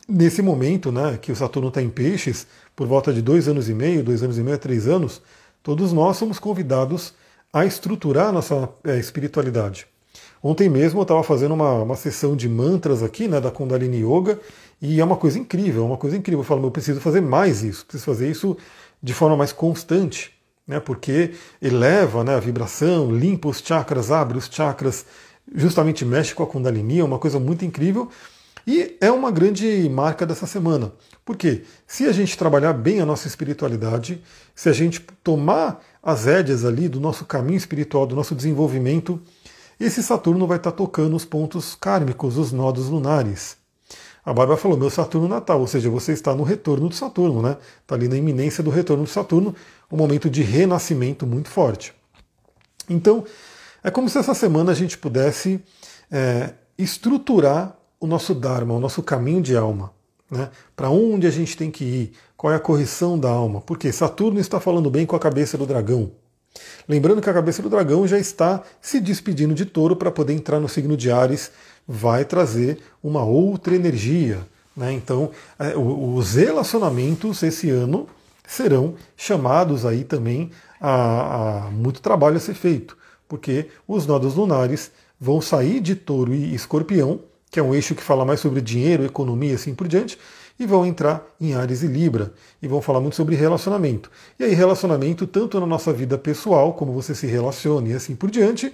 [0.09, 3.75] Nesse momento, né, que o Saturno está em peixes, por volta de dois anos e
[3.75, 5.21] meio, dois anos e meio a três anos,
[5.61, 7.13] todos nós somos convidados
[7.53, 9.85] a estruturar a nossa é, espiritualidade.
[10.41, 14.39] Ontem mesmo eu estava fazendo uma, uma sessão de mantras aqui, né, da Kundalini Yoga,
[14.81, 16.41] e é uma coisa incrível, é uma coisa incrível.
[16.41, 18.55] Eu falo, eu preciso fazer mais isso, preciso fazer isso
[19.01, 20.33] de forma mais constante,
[20.67, 25.05] né, porque eleva né, a vibração, limpa os chakras, abre os chakras,
[25.53, 28.09] justamente mexe com a Kundalini, é uma coisa muito incrível.
[28.65, 30.91] E é uma grande marca dessa semana.
[31.23, 34.21] Porque se a gente trabalhar bem a nossa espiritualidade,
[34.53, 39.21] se a gente tomar as rédeas ali do nosso caminho espiritual, do nosso desenvolvimento,
[39.79, 43.55] esse Saturno vai estar tocando os pontos kármicos, os nodos lunares.
[44.27, 47.55] A Bárbara falou, meu Saturno natal, ou seja, você está no retorno do Saturno, né?
[47.81, 49.55] Está ali na iminência do retorno do Saturno,
[49.89, 51.93] um momento de renascimento muito forte.
[52.89, 53.23] Então,
[53.81, 55.61] é como se essa semana a gente pudesse
[56.11, 59.93] é, estruturar o nosso Dharma, o nosso caminho de alma.
[60.29, 60.49] Né?
[60.75, 62.11] Para onde a gente tem que ir?
[62.35, 63.61] Qual é a correção da alma?
[63.61, 66.11] Porque Saturno está falando bem com a cabeça do dragão.
[66.85, 70.59] Lembrando que a cabeça do dragão já está se despedindo de touro para poder entrar
[70.59, 71.49] no signo de Ares,
[71.87, 74.45] vai trazer uma outra energia.
[74.75, 74.91] Né?
[74.91, 78.07] Então, é, os relacionamentos esse ano
[78.45, 82.97] serão chamados aí também a, a muito trabalho a ser feito,
[83.27, 87.19] porque os nodos lunares vão sair de touro e escorpião,
[87.49, 90.17] que é um eixo que fala mais sobre dinheiro, economia e assim por diante,
[90.59, 94.09] e vão entrar em Ares e Libra e vão falar muito sobre relacionamento.
[94.39, 98.29] E aí, relacionamento tanto na nossa vida pessoal, como você se relaciona e assim por
[98.31, 98.73] diante,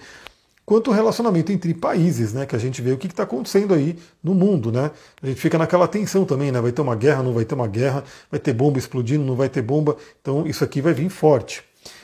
[0.66, 2.46] quanto o relacionamento entre países, né?
[2.46, 4.92] Que a gente vê o que está acontecendo aí no mundo, né?
[5.22, 6.62] A gente fica naquela tensão também, né?
[6.62, 9.50] Vai ter uma guerra, não vai ter uma guerra, vai ter bomba explodindo, não vai
[9.50, 9.98] ter bomba.
[10.22, 11.64] Então isso aqui vai vir forte.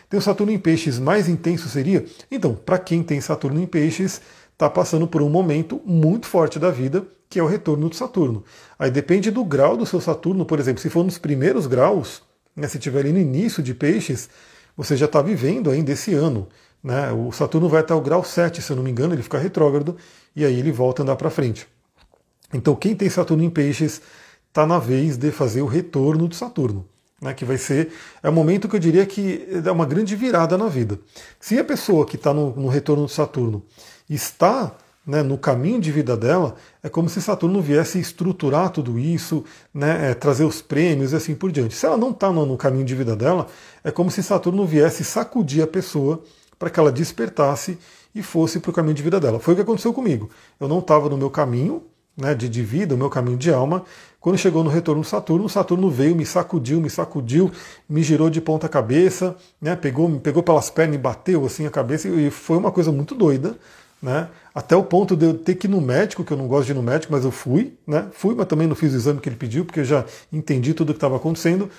[0.09, 2.03] Tem o Saturno em Peixes, mais intenso seria?
[2.31, 4.19] Então, para quem tem Saturno em Peixes,
[4.51, 8.43] está passando por um momento muito forte da vida, que é o retorno do Saturno.
[8.77, 12.23] Aí depende do grau do seu Saturno, por exemplo, se for nos primeiros graus,
[12.55, 14.29] né, se estiver ali no início de peixes,
[14.75, 16.47] você já está vivendo ainda esse ano.
[16.83, 17.11] Né?
[17.11, 19.97] O Saturno vai até o grau 7, se eu não me engano, ele fica retrógrado
[20.35, 21.67] e aí ele volta a andar para frente.
[22.53, 24.01] Então quem tem Saturno em peixes
[24.47, 26.85] está na vez de fazer o retorno do Saturno.
[27.21, 27.91] Né, que vai ser
[28.23, 30.97] é um momento que eu diria que é uma grande virada na vida.
[31.37, 33.61] Se a pessoa que está no, no retorno do Saturno
[34.09, 34.73] está
[35.05, 40.11] né, no caminho de vida dela, é como se Saturno viesse estruturar tudo isso, né,
[40.11, 41.75] é, trazer os prêmios e assim por diante.
[41.75, 43.47] Se ela não está no, no, caminho de vida dela,
[43.83, 46.23] é como se Saturno viesse sacudir a pessoa
[46.59, 47.79] para que ela despertasse
[48.13, 49.39] e fosse para o caminho de vida dela.
[49.39, 50.29] Foi o que aconteceu comigo.
[50.59, 51.81] Eu não estava no meu caminho
[52.15, 53.83] né, de, de vida, o meu caminho de alma.
[54.19, 57.49] Quando chegou no retorno Saturno, Saturno veio, me sacudiu, me sacudiu,
[57.87, 61.69] me girou de ponta cabeça, né, pegou, me pegou pelas pernas e bateu assim a
[61.69, 63.57] cabeça, e foi uma coisa muito doida
[64.01, 64.29] né?
[64.53, 66.71] Até o ponto de eu ter que ir no médico, que eu não gosto de
[66.71, 68.07] ir no médico, mas eu fui, né?
[68.13, 70.89] Fui, mas também não fiz o exame que ele pediu, porque eu já entendi tudo
[70.89, 71.69] o que estava acontecendo.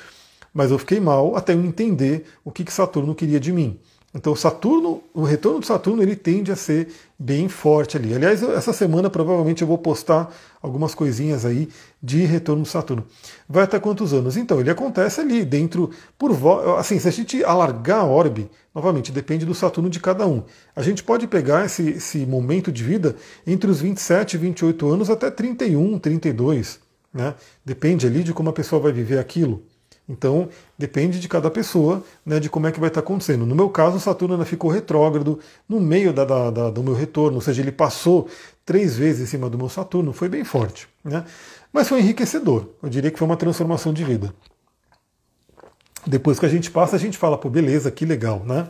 [0.52, 3.78] Mas eu fiquei mal até eu entender o que, que Saturno queria de mim.
[4.12, 8.12] Então, Saturno, o retorno de Saturno, ele tende a ser bem forte ali.
[8.12, 11.68] Aliás, essa semana provavelmente eu vou postar algumas coisinhas aí
[12.02, 13.06] de retorno de Saturno.
[13.48, 14.36] Vai até quantos anos?
[14.36, 16.32] Então, ele acontece ali dentro, por
[16.76, 20.42] assim, se a gente alargar a orbe, novamente, depende do Saturno de cada um.
[20.74, 23.14] A gente pode pegar esse, esse momento de vida
[23.46, 26.80] entre os 27 e 28 anos até 31, 32.
[27.14, 27.32] Né?
[27.64, 29.62] Depende ali de como a pessoa vai viver aquilo.
[30.10, 33.46] Então, depende de cada pessoa, né, de como é que vai estar acontecendo.
[33.46, 37.36] No meu caso, Saturno ainda ficou retrógrado no meio da, da, da, do meu retorno,
[37.36, 38.28] ou seja, ele passou
[38.66, 40.88] três vezes em cima do meu Saturno, foi bem forte.
[41.04, 41.24] Né?
[41.72, 44.34] Mas foi enriquecedor, eu diria que foi uma transformação de vida.
[46.04, 48.68] Depois que a gente passa, a gente fala, pô, beleza, que legal, né?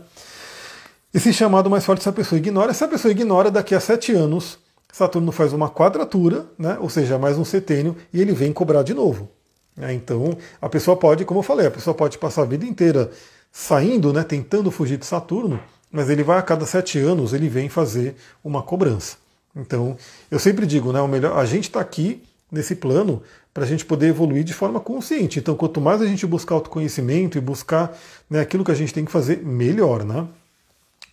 [1.15, 4.13] Esse chamado mais forte, se a pessoa ignora, se a pessoa ignora, daqui a sete
[4.13, 4.59] anos,
[4.93, 8.93] Saturno faz uma quadratura, né, ou seja, mais um setênio, e ele vem cobrar de
[8.93, 9.29] novo.
[9.79, 13.11] É, então, a pessoa pode, como eu falei, a pessoa pode passar a vida inteira
[13.53, 17.69] saindo, né, tentando fugir de Saturno, mas ele vai a cada sete anos, ele vem
[17.69, 19.17] fazer uma cobrança.
[19.55, 19.97] Então,
[20.31, 23.85] eu sempre digo, né, o melhor, a gente está aqui nesse plano para a gente
[23.85, 25.39] poder evoluir de forma consciente.
[25.39, 27.97] Então, quanto mais a gente buscar autoconhecimento e buscar
[28.29, 30.27] né, aquilo que a gente tem que fazer, melhor, né?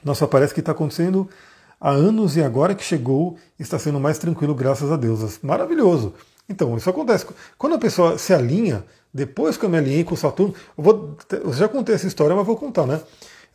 [0.04, 1.28] Nossa, parece que está acontecendo
[1.82, 5.40] há anos e agora que chegou está sendo mais tranquilo, graças a Deus.
[5.42, 6.14] Maravilhoso.
[6.50, 7.26] Então, isso acontece.
[7.58, 11.18] Quando a pessoa se alinha, depois que eu me alinhei com o Saturno, eu, vou,
[11.32, 13.02] eu já contei essa história, mas vou contar, né?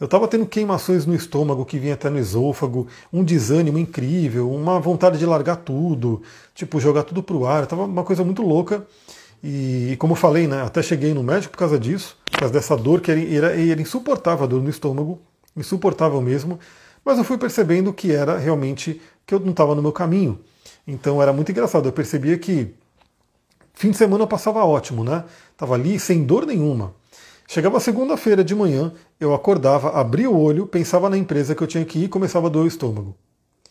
[0.00, 4.80] Eu estava tendo queimações no estômago que vinha até no esôfago, um desânimo incrível, uma
[4.80, 6.22] vontade de largar tudo,
[6.54, 8.84] tipo, jogar tudo pro ar, estava uma coisa muito louca.
[9.44, 12.76] E como eu falei, né, até cheguei no médico por causa disso, por causa dessa
[12.76, 15.20] dor que era, era, era insuportável a dor no estômago,
[15.56, 16.58] insuportável mesmo,
[17.04, 20.40] mas eu fui percebendo que era realmente que eu não estava no meu caminho.
[20.86, 22.74] Então era muito engraçado, eu percebia que
[23.74, 25.24] Fim de semana eu passava ótimo, né?
[25.56, 26.94] Tava ali sem dor nenhuma.
[27.48, 31.84] Chegava segunda-feira de manhã, eu acordava, abria o olho, pensava na empresa que eu tinha
[31.84, 33.14] que ir e começava a doer o estômago.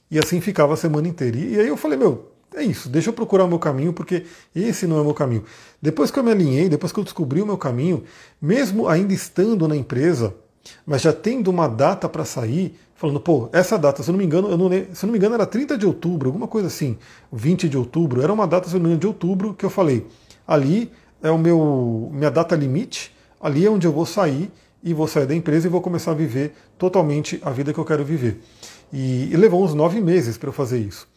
[0.10, 1.38] E assim ficava a semana inteira.
[1.38, 4.86] E aí eu falei, meu, é isso, deixa eu procurar o meu caminho, porque esse
[4.86, 5.46] não é o meu caminho.
[5.82, 8.04] Depois que eu me alinhei, depois que eu descobri o meu caminho,
[8.42, 10.36] mesmo ainda estando na empresa,
[10.86, 14.26] mas já tendo uma data para sair, falando, pô, essa data, se eu não me
[14.26, 17.00] engano, eu não, se não me engano, era 30 de outubro, alguma coisa assim,
[17.34, 19.72] 20 de outubro, era uma data, se eu não me engano, de outubro, que eu
[19.72, 20.06] falei,
[20.48, 23.12] ali é o meu minha data limite,
[23.42, 24.52] ali é onde eu vou sair
[24.84, 27.86] e vou sair da empresa e vou começar a viver totalmente a vida que eu
[27.86, 28.40] quero viver.
[28.94, 31.08] E, e levou uns nove meses para eu fazer isso.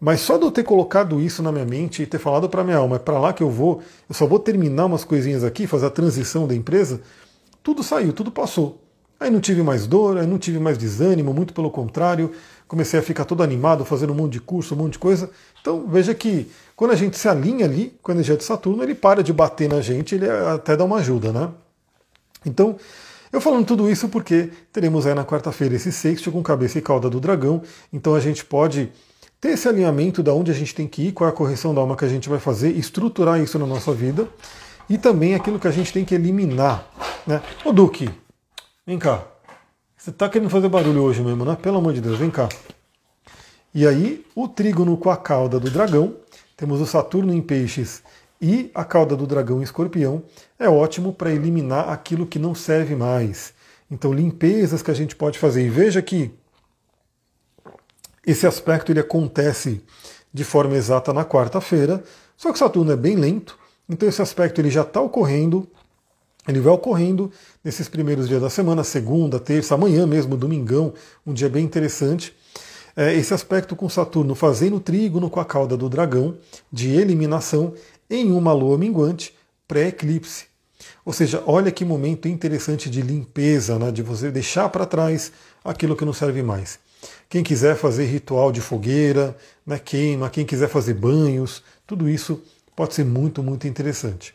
[0.00, 2.78] Mas só de eu ter colocado isso na minha mente e ter falado para minha
[2.78, 5.86] alma, é para lá que eu vou, eu só vou terminar umas coisinhas aqui, fazer
[5.86, 7.02] a transição da empresa,
[7.62, 8.83] tudo saiu, tudo passou.
[9.24, 12.30] Aí não tive mais dor, aí não tive mais desânimo, muito pelo contrário,
[12.68, 15.30] comecei a ficar todo animado, fazendo um monte de curso, um monte de coisa.
[15.62, 18.94] Então veja que quando a gente se alinha ali com a energia de Saturno, ele
[18.94, 21.48] para de bater na gente, ele até dá uma ajuda, né?
[22.44, 22.76] Então,
[23.32, 27.08] eu falando tudo isso porque teremos aí na quarta-feira esse sexto com cabeça e cauda
[27.08, 28.92] do dragão, então a gente pode
[29.40, 31.80] ter esse alinhamento da onde a gente tem que ir, qual é a correção da
[31.80, 34.28] alma que a gente vai fazer, estruturar isso na nossa vida
[34.86, 36.86] e também aquilo que a gente tem que eliminar.
[37.26, 37.40] Né?
[37.64, 38.10] Ô Duque,
[38.86, 39.26] vem cá.
[39.96, 41.56] Você está querendo fazer barulho hoje mesmo, né?
[41.56, 42.48] Pelo amor de Deus, vem cá.
[43.74, 46.14] E aí, o trígono com a cauda do dragão,
[46.56, 48.02] temos o Saturno em peixes
[48.40, 50.22] e a cauda do dragão em escorpião,
[50.58, 53.54] é ótimo para eliminar aquilo que não serve mais.
[53.90, 55.64] Então, limpezas que a gente pode fazer.
[55.64, 56.30] E veja que
[58.26, 59.82] esse aspecto ele acontece
[60.32, 62.02] de forma exata na quarta-feira,
[62.36, 65.68] só que Saturno é bem lento, então esse aspecto ele já está ocorrendo,
[66.46, 67.30] ele vai ocorrendo
[67.62, 70.92] nesses primeiros dias da semana, segunda, terça, amanhã mesmo, domingão,
[71.26, 72.34] um dia bem interessante.
[72.96, 76.36] É, esse aspecto com Saturno fazendo trígono com a cauda do dragão,
[76.70, 77.74] de eliminação,
[78.08, 79.34] em uma lua minguante,
[79.66, 80.46] pré-eclipse.
[81.04, 85.32] Ou seja, olha que momento interessante de limpeza, né, de você deixar para trás
[85.64, 86.78] aquilo que não serve mais.
[87.28, 92.40] Quem quiser fazer ritual de fogueira, né, queima, quem quiser fazer banhos, tudo isso
[92.76, 94.34] pode ser muito, muito interessante.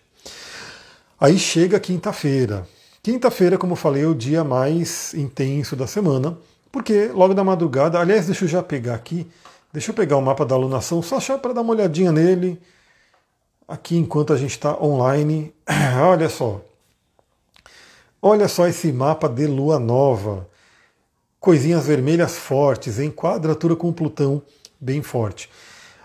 [1.19, 2.67] Aí chega quinta-feira.
[3.01, 6.37] Quinta-feira, como eu falei, é o dia mais intenso da semana,
[6.71, 9.27] porque logo da madrugada, aliás, deixa eu já pegar aqui,
[9.71, 12.59] deixa eu pegar o mapa da alunação, só para dar uma olhadinha nele,
[13.67, 15.53] aqui enquanto a gente está online.
[16.01, 16.61] Olha só.
[18.21, 20.47] Olha só esse mapa de lua nova
[21.39, 24.41] coisinhas vermelhas fortes, em quadratura com Plutão
[24.79, 25.49] bem forte.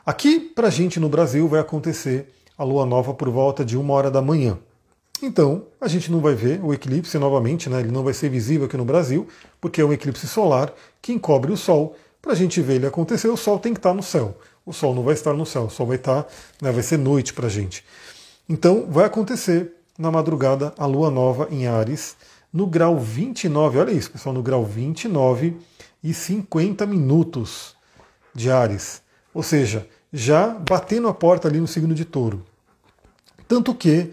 [0.07, 3.95] Aqui, para a gente no Brasil, vai acontecer a lua nova por volta de uma
[3.95, 4.59] hora da manhã.
[5.23, 7.81] Então, a gente não vai ver o eclipse novamente, né?
[7.81, 9.27] ele não vai ser visível aqui no Brasil,
[9.61, 11.97] porque é um eclipse solar que encobre o Sol.
[12.21, 14.37] Para a gente ver ele acontecer, o Sol tem que estar no céu.
[14.67, 16.27] O Sol não vai estar no céu, o Sol vai estar,
[16.61, 17.85] né, vai ser noite para a gente.
[18.49, 22.17] Então, vai acontecer na madrugada a lua nova em Ares,
[22.53, 25.57] no grau 29, olha isso, pessoal, no grau 29
[26.03, 27.75] e 50 minutos
[28.35, 29.03] de Ares.
[29.33, 32.45] Ou seja, já batendo a porta ali no signo de touro.
[33.49, 34.13] Tanto que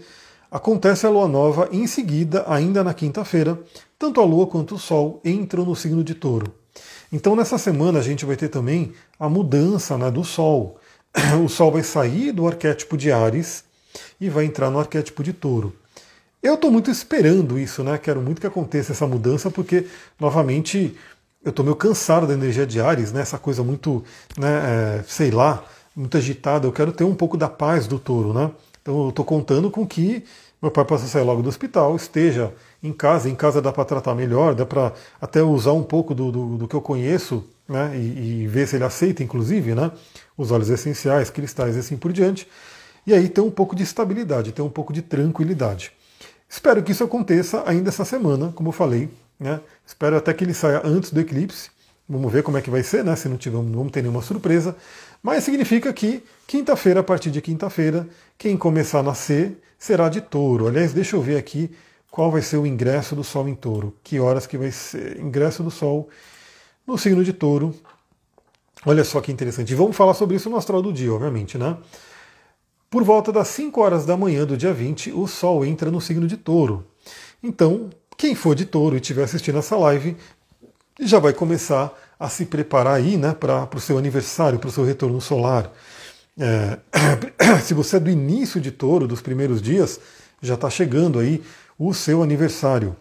[0.52, 3.58] acontece a lua nova em seguida, ainda na quinta-feira,
[3.98, 6.52] tanto a lua quanto o sol entram no signo de touro.
[7.10, 10.78] Então nessa semana a gente vai ter também a mudança né, do sol.
[11.42, 13.64] O sol vai sair do arquétipo de Ares
[14.20, 15.74] e vai entrar no arquétipo de touro.
[16.42, 17.96] Eu estou muito esperando isso, né?
[17.98, 19.86] Quero muito que aconteça essa mudança, porque,
[20.18, 20.96] novamente,
[21.44, 23.20] eu estou meio cansado da energia de Ares, né?
[23.20, 24.02] Essa coisa muito,
[24.36, 25.62] né, é, sei lá,
[25.94, 26.66] muito agitada.
[26.66, 28.50] Eu quero ter um pouco da paz do touro, né?
[28.82, 30.24] Então eu estou contando com que
[30.60, 34.14] meu pai possa sair logo do hospital, esteja em casa, em casa dá para tratar
[34.14, 37.96] melhor, dá para até usar um pouco do, do, do que eu conheço, né?
[37.96, 39.90] E, e, ver se ele aceita, inclusive, né?
[40.36, 42.46] Os óleos essenciais, cristais e assim por diante.
[43.06, 45.92] E aí ter um pouco de estabilidade, ter um pouco de tranquilidade.
[46.48, 49.08] Espero que isso aconteça ainda essa semana, como eu falei.
[49.40, 49.60] Né?
[49.84, 51.70] Espero até que ele saia antes do eclipse.
[52.08, 53.16] Vamos ver como é que vai ser, né?
[53.16, 54.76] Se não tiver, não vamos ter nenhuma surpresa.
[55.22, 60.66] Mas significa que quinta-feira, a partir de quinta-feira, quem começar a nascer será de touro.
[60.66, 61.70] Aliás, deixa eu ver aqui
[62.10, 63.96] qual vai ser o ingresso do Sol em touro.
[64.02, 66.08] Que horas que vai ser ingresso do Sol
[66.86, 67.72] no signo de touro.
[68.84, 69.70] Olha só que interessante.
[69.70, 71.76] E vamos falar sobre isso no astral do dia, obviamente, né?
[72.90, 76.26] Por volta das 5 horas da manhã do dia 20, o Sol entra no signo
[76.26, 76.84] de touro.
[77.40, 80.16] Então, quem for de touro e estiver assistindo essa live,
[81.00, 84.84] já vai começar a se preparar aí né, para o seu aniversário, para o seu
[84.84, 85.72] retorno solar.
[86.38, 86.78] É,
[87.60, 89.98] se você é do início de touro, dos primeiros dias,
[90.40, 91.42] já está chegando aí
[91.76, 92.96] o seu aniversário.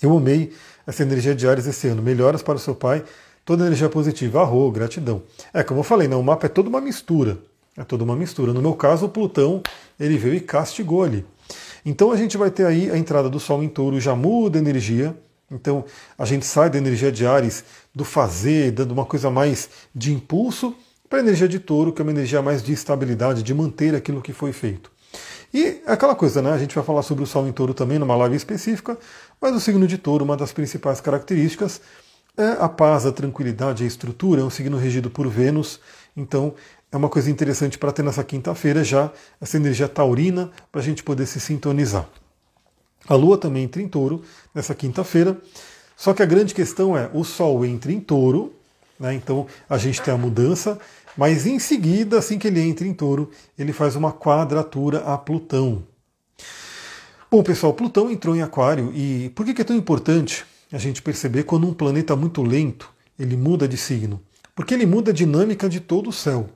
[0.00, 0.54] Eu amei
[0.86, 2.00] essa energia de Ares esse ano.
[2.00, 3.04] Melhoras para o seu pai,
[3.44, 5.22] toda energia positiva, arro, gratidão.
[5.52, 7.38] É como eu falei, né, o mapa é toda uma mistura.
[7.76, 8.54] É toda uma mistura.
[8.54, 9.62] No meu caso, o Plutão
[10.00, 11.22] ele veio e castigou ali.
[11.84, 14.62] Então a gente vai ter aí a entrada do Sol em touro, já muda a
[14.62, 15.14] energia.
[15.50, 15.84] Então
[16.18, 20.74] a gente sai da energia de Ares, do fazer, dando uma coisa mais de impulso,
[21.08, 24.20] para a energia de touro, que é uma energia mais de estabilidade, de manter aquilo
[24.20, 24.90] que foi feito.
[25.54, 26.52] E aquela coisa, né?
[26.52, 28.98] A gente vai falar sobre o Sol em touro também numa live específica,
[29.40, 31.80] mas o signo de touro, uma das principais características
[32.36, 35.80] é a paz, a tranquilidade, a estrutura, é um signo regido por Vênus,
[36.14, 36.54] então
[36.92, 41.02] é uma coisa interessante para ter nessa quinta-feira já essa energia taurina para a gente
[41.02, 42.06] poder se sintonizar.
[43.08, 44.22] A Lua também entra em touro
[44.54, 45.36] nessa quinta-feira,
[45.96, 48.52] só que a grande questão é o Sol entra em touro,
[48.98, 50.78] né, então a gente tem a mudança,
[51.16, 55.82] mas em seguida, assim que ele entra em touro, ele faz uma quadratura a Plutão.
[57.30, 61.44] Bom, pessoal, Plutão entrou em Aquário e por que é tão importante a gente perceber
[61.44, 64.20] quando um planeta muito lento ele muda de signo,
[64.54, 66.48] porque ele muda a dinâmica de todo o céu.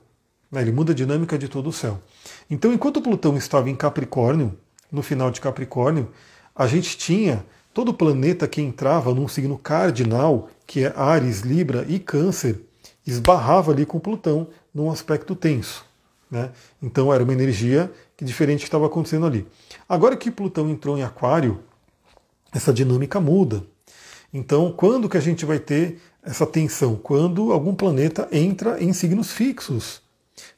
[0.51, 0.61] Né?
[0.61, 2.01] Ele muda a dinâmica de todo o céu.
[2.49, 4.57] Então, enquanto Plutão estava em Capricórnio,
[4.91, 6.09] no final de Capricórnio,
[6.55, 11.99] a gente tinha todo planeta que entrava num signo cardinal, que é Ares, Libra e
[11.99, 12.59] Câncer,
[13.05, 15.85] esbarrava ali com Plutão num aspecto tenso.
[16.29, 16.51] Né?
[16.81, 19.47] Então era uma energia diferente que estava acontecendo ali.
[19.89, 21.59] Agora que Plutão entrou em Aquário,
[22.53, 23.63] essa dinâmica muda.
[24.33, 26.95] Então, quando que a gente vai ter essa tensão?
[26.95, 30.01] Quando algum planeta entra em signos fixos.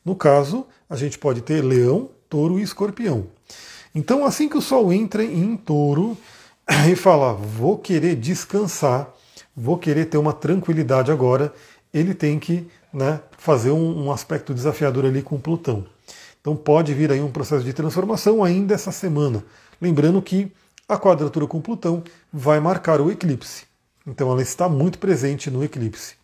[0.06, 3.27] No caso, a gente pode ter Leão, Touro e Escorpião.
[3.95, 6.17] Então, assim que o Sol entra em Touro
[6.89, 9.13] e fala, vou querer descansar,
[9.56, 11.53] vou querer ter uma tranquilidade agora,
[11.93, 15.86] ele tem que né, fazer um, um aspecto desafiador ali com Plutão.
[16.41, 19.43] Então pode vir aí um processo de transformação ainda essa semana.
[19.79, 20.51] Lembrando que
[20.89, 23.65] a quadratura com Plutão vai marcar o eclipse.
[24.06, 26.15] Então ela está muito presente no eclipse.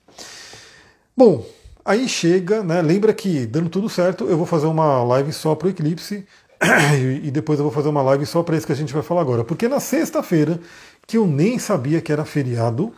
[1.16, 1.46] Bom,
[1.86, 2.82] aí chega, né?
[2.82, 6.26] Lembra que dando tudo certo, eu vou fazer uma live só para o eclipse
[7.24, 9.22] e depois eu vou fazer uma live só para isso que a gente vai falar
[9.22, 9.44] agora.
[9.44, 10.60] Porque na sexta-feira,
[11.08, 12.94] que eu nem sabia que era feriado,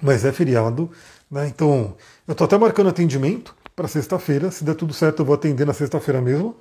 [0.00, 0.90] mas é feriado,
[1.30, 1.48] né?
[1.48, 4.50] Então eu estou até marcando atendimento para sexta-feira.
[4.50, 6.54] Se der tudo certo, eu vou atender na sexta-feira mesmo.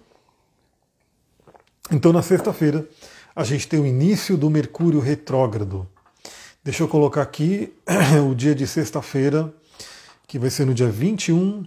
[1.92, 2.88] Então na sexta-feira
[3.36, 5.88] a gente tem o início do Mercúrio retrógrado.
[6.64, 7.74] Deixa eu colocar aqui
[8.30, 9.54] o dia de sexta-feira,
[10.26, 11.66] que vai ser no dia 21.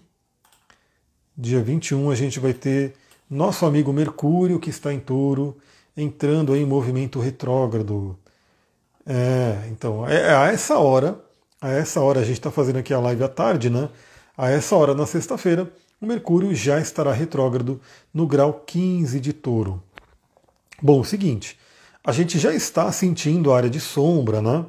[1.36, 2.94] Dia 21 a gente vai ter
[3.30, 5.56] nosso amigo Mercúrio, que está em touro,
[5.96, 8.18] entrando em movimento retrógrado.
[9.06, 11.22] É, então, é, é, a essa hora,
[11.60, 13.88] a essa hora, a gente está fazendo aqui a live à tarde, né?
[14.36, 17.80] A essa hora, na sexta-feira, o Mercúrio já estará retrógrado
[18.12, 19.82] no grau 15 de touro.
[20.82, 21.58] Bom, o seguinte,
[22.02, 24.64] a gente já está sentindo a área de sombra, né?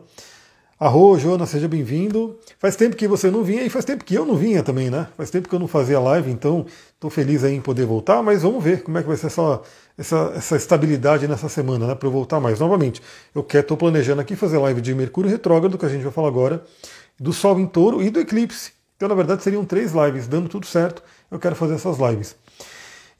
[0.81, 2.39] Arro, Jonas, seja bem-vindo.
[2.57, 5.07] Faz tempo que você não vinha e faz tempo que eu não vinha também, né?
[5.15, 6.65] Faz tempo que eu não fazia live, então
[6.95, 9.61] estou feliz aí em poder voltar, mas vamos ver como é que vai ser essa,
[9.95, 11.93] essa, essa estabilidade nessa semana, né?
[11.93, 12.59] Para eu voltar mais.
[12.59, 12.99] Novamente,
[13.35, 16.63] eu estou planejando aqui fazer live de Mercúrio retrógrado, que a gente vai falar agora,
[17.19, 18.71] do Sol em touro e do eclipse.
[18.97, 22.35] Então, na verdade, seriam três lives, dando tudo certo, eu quero fazer essas lives.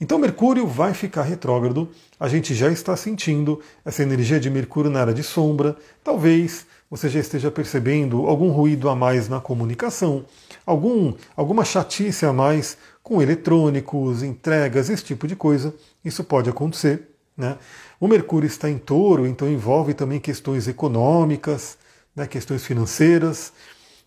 [0.02, 1.88] Então Mercúrio vai ficar retrógrado,
[2.20, 7.08] a gente já está sentindo essa energia de Mercúrio na área de sombra, talvez você
[7.08, 10.26] já esteja percebendo algum ruído a mais na comunicação,
[10.66, 15.74] algum, alguma chatice a mais com eletrônicos, entregas, esse tipo de coisa.
[16.04, 17.08] Isso pode acontecer.
[17.38, 17.58] Né?
[17.98, 21.78] O Mercúrio está em touro, então envolve também questões econômicas,
[22.14, 23.54] né, questões financeiras.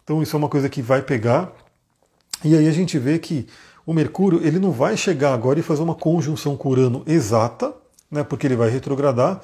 [0.05, 1.53] Então isso é uma coisa que vai pegar.
[2.45, 3.47] E aí a gente vê que
[3.87, 7.75] o Mercúrio ele não vai chegar agora e fazer uma conjunção com Urano exata,
[8.11, 9.41] né, porque ele vai retrogradar,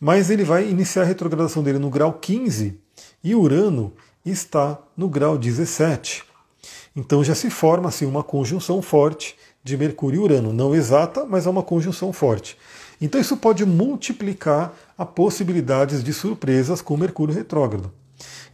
[0.00, 2.78] mas ele vai iniciar a retrogradação dele no grau 15
[3.22, 3.92] e Urano
[4.24, 6.24] está no grau 17.
[6.94, 11.46] Então já se forma assim uma conjunção forte de Mercúrio e Urano, não exata, mas
[11.46, 12.56] é uma conjunção forte.
[13.00, 17.92] Então isso pode multiplicar a possibilidades de surpresas com Mercúrio retrógrado.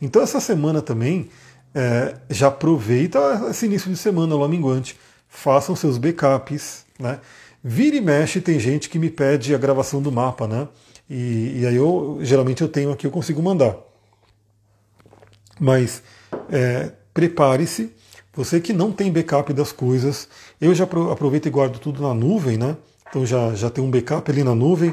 [0.00, 1.30] Então essa semana também
[1.74, 7.20] é, já aproveita esse início de semana, lua minguante, façam seus backups, né?
[7.62, 10.68] Vira e mexe, tem gente que me pede a gravação do mapa, né?
[11.14, 13.76] E, e aí eu geralmente eu tenho aqui, eu consigo mandar.
[15.60, 16.02] Mas
[16.50, 17.94] é, prepare-se,
[18.34, 20.28] você que não tem backup das coisas,
[20.60, 22.76] eu já aproveito e guardo tudo na nuvem, né?
[23.08, 24.92] Então já, já tem um backup ali na nuvem,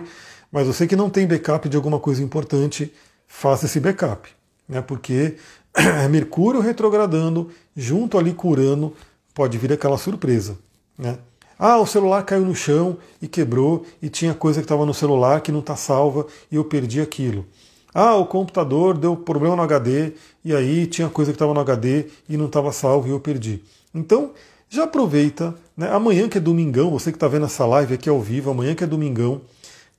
[0.52, 2.94] mas você que não tem backup de alguma coisa importante,
[3.26, 4.30] faça esse backup,
[4.70, 4.80] né?
[4.80, 5.38] Porque
[5.74, 8.94] é Mercúrio retrogradando junto ali com Urano
[9.34, 10.56] pode vir aquela surpresa.
[10.96, 11.18] Né?
[11.64, 15.42] Ah, o celular caiu no chão e quebrou, e tinha coisa que estava no celular
[15.42, 17.46] que não está salva e eu perdi aquilo.
[17.94, 22.08] Ah, o computador deu problema no HD e aí tinha coisa que estava no HD
[22.28, 23.62] e não estava salvo e eu perdi.
[23.94, 24.32] Então,
[24.68, 25.88] já aproveita, né?
[25.92, 28.84] amanhã que é domingão, você que está vendo essa live aqui ao vivo, amanhã que
[28.84, 29.42] é domingão,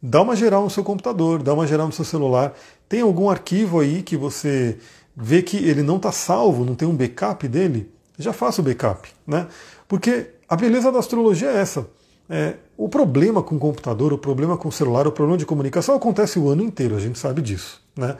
[0.02, 2.54] dá uma geral no seu computador, dá uma geral no seu celular.
[2.88, 4.78] Tem algum arquivo aí que você
[5.16, 7.88] vê que ele não está salvo, não tem um backup dele?
[8.18, 9.46] já faça o backup, né?
[9.88, 11.86] Porque a beleza da astrologia é essa.
[12.28, 15.94] É, o problema com o computador, o problema com o celular, o problema de comunicação
[15.94, 18.18] acontece o ano inteiro, a gente sabe disso, né?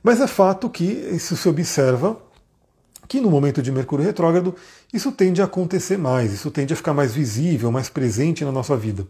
[0.00, 2.16] Mas é fato que isso se observa
[3.08, 4.54] que no momento de Mercúrio retrógrado
[4.92, 8.76] isso tende a acontecer mais, isso tende a ficar mais visível, mais presente na nossa
[8.76, 9.04] vida.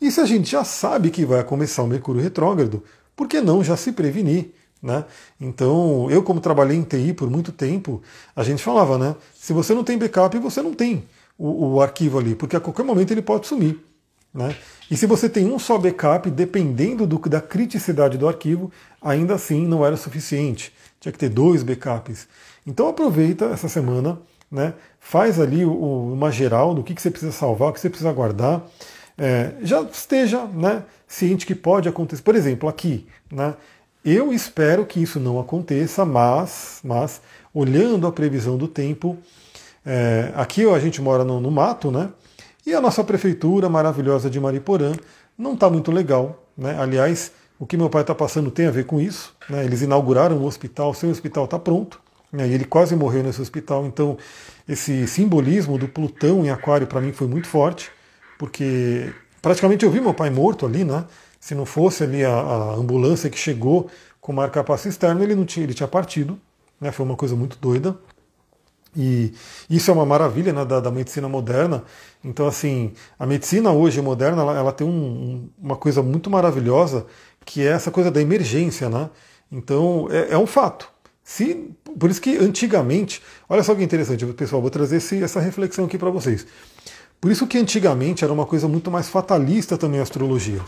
[0.00, 2.84] E se a gente já sabe que vai começar o Mercúrio retrógrado,
[3.16, 4.52] por que não já se prevenir?
[4.80, 5.04] Né?
[5.40, 8.00] Então, eu como trabalhei em TI por muito tempo,
[8.36, 9.16] a gente falava, né?
[9.34, 11.02] Se você não tem backup, você não tem
[11.38, 13.78] o, o arquivo ali, porque a qualquer momento ele pode sumir.
[14.34, 14.54] Né?
[14.90, 18.70] E se você tem um só backup, dependendo do, da criticidade do arquivo,
[19.00, 20.72] ainda assim não era suficiente.
[21.00, 22.26] tinha que ter dois backups.
[22.66, 24.18] Então aproveita essa semana,
[24.50, 24.74] né?
[24.98, 28.12] faz ali o, uma geral do que, que você precisa salvar, o que você precisa
[28.12, 28.62] guardar.
[29.16, 32.22] É, já esteja né, ciente que pode acontecer.
[32.22, 33.54] Por exemplo, aqui, né,
[34.04, 37.20] eu espero que isso não aconteça, mas, mas
[37.52, 39.18] olhando a previsão do tempo,
[39.84, 42.10] é, aqui a gente mora no, no, mato, né?
[42.66, 44.92] E a nossa prefeitura maravilhosa de Mariporã
[45.36, 46.44] não está muito legal.
[46.56, 46.76] Né?
[46.78, 49.34] Aliás, o que meu pai está passando tem a ver com isso.
[49.48, 49.64] Né?
[49.64, 52.00] Eles inauguraram o hospital, seu hospital está pronto.
[52.30, 52.46] Né?
[52.48, 53.86] E ele quase morreu nesse hospital.
[53.86, 54.18] Então,
[54.68, 57.90] esse simbolismo do Plutão em Aquário para mim foi muito forte,
[58.38, 59.10] porque
[59.40, 61.06] praticamente eu vi meu pai morto ali, né?
[61.40, 63.88] Se não fosse ali a, a ambulância que chegou
[64.20, 66.38] com marca-passo externo, ele não tinha, ele tinha partido.
[66.80, 66.92] Né?
[66.92, 67.96] Foi uma coisa muito doida.
[69.00, 69.32] E
[69.70, 71.84] isso é uma maravilha né, da, da, medicina moderna.
[72.24, 77.06] Então, assim, a medicina hoje moderna ela, ela tem um, uma coisa muito maravilhosa
[77.44, 79.08] que é essa coisa da emergência, né?
[79.52, 80.90] Então, é, é um fato.
[81.22, 85.84] Se, por isso que antigamente, olha só que interessante, pessoal, vou trazer esse, essa reflexão
[85.84, 86.44] aqui para vocês.
[87.20, 90.60] Por isso que antigamente era uma coisa muito mais fatalista também a astrologia.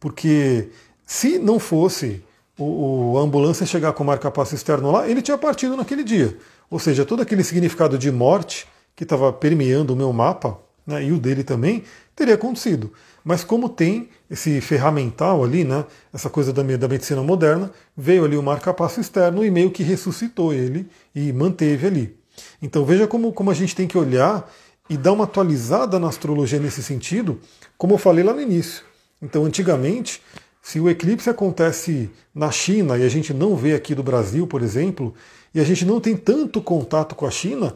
[0.00, 0.70] Porque
[1.06, 2.20] se não fosse
[2.58, 6.36] o, o a ambulância chegar com o marca-passo externo lá, ele tinha partido naquele dia.
[6.70, 11.12] Ou seja, todo aquele significado de morte que estava permeando o meu mapa, né, e
[11.12, 11.84] o dele também,
[12.14, 12.92] teria acontecido.
[13.24, 18.36] Mas como tem esse ferramental ali, né, essa coisa da, da medicina moderna, veio ali
[18.36, 22.16] o marca-passo externo e meio que ressuscitou ele e manteve ali.
[22.60, 24.50] Então veja como, como a gente tem que olhar
[24.88, 27.40] e dar uma atualizada na astrologia nesse sentido,
[27.78, 28.84] como eu falei lá no início.
[29.22, 30.20] Então, antigamente,
[30.60, 34.62] se o eclipse acontece na China e a gente não vê aqui do Brasil, por
[34.62, 35.14] exemplo,
[35.54, 37.74] e a gente não tem tanto contato com a China,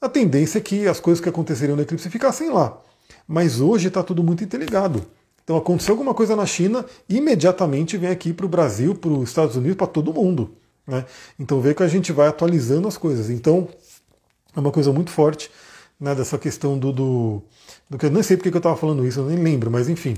[0.00, 2.78] a tendência é que as coisas que aconteceriam no eclipse ficassem lá.
[3.26, 5.04] Mas hoje está tudo muito interligado.
[5.42, 9.56] Então aconteceu alguma coisa na China, imediatamente vem aqui para o Brasil, para os Estados
[9.56, 10.52] Unidos, para todo mundo.
[10.86, 11.04] Né?
[11.38, 13.30] Então vê que a gente vai atualizando as coisas.
[13.30, 13.68] Então
[14.54, 15.50] é uma coisa muito forte
[16.00, 17.42] né, dessa questão do, do,
[17.88, 19.88] do que eu nem sei porque que eu estava falando isso, eu nem lembro, mas
[19.88, 20.16] enfim.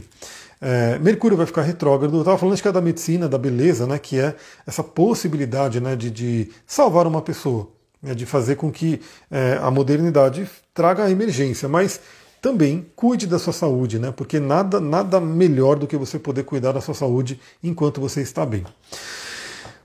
[0.60, 2.14] É, Mercúrio vai ficar retrógrado.
[2.14, 4.34] Eu estava falando acho que é da medicina, da beleza, né, que é
[4.66, 7.68] essa possibilidade né, de, de salvar uma pessoa,
[8.02, 9.00] né, de fazer com que
[9.30, 11.68] é, a modernidade traga a emergência.
[11.68, 12.00] Mas
[12.42, 16.72] também cuide da sua saúde, né, porque nada, nada melhor do que você poder cuidar
[16.72, 18.64] da sua saúde enquanto você está bem.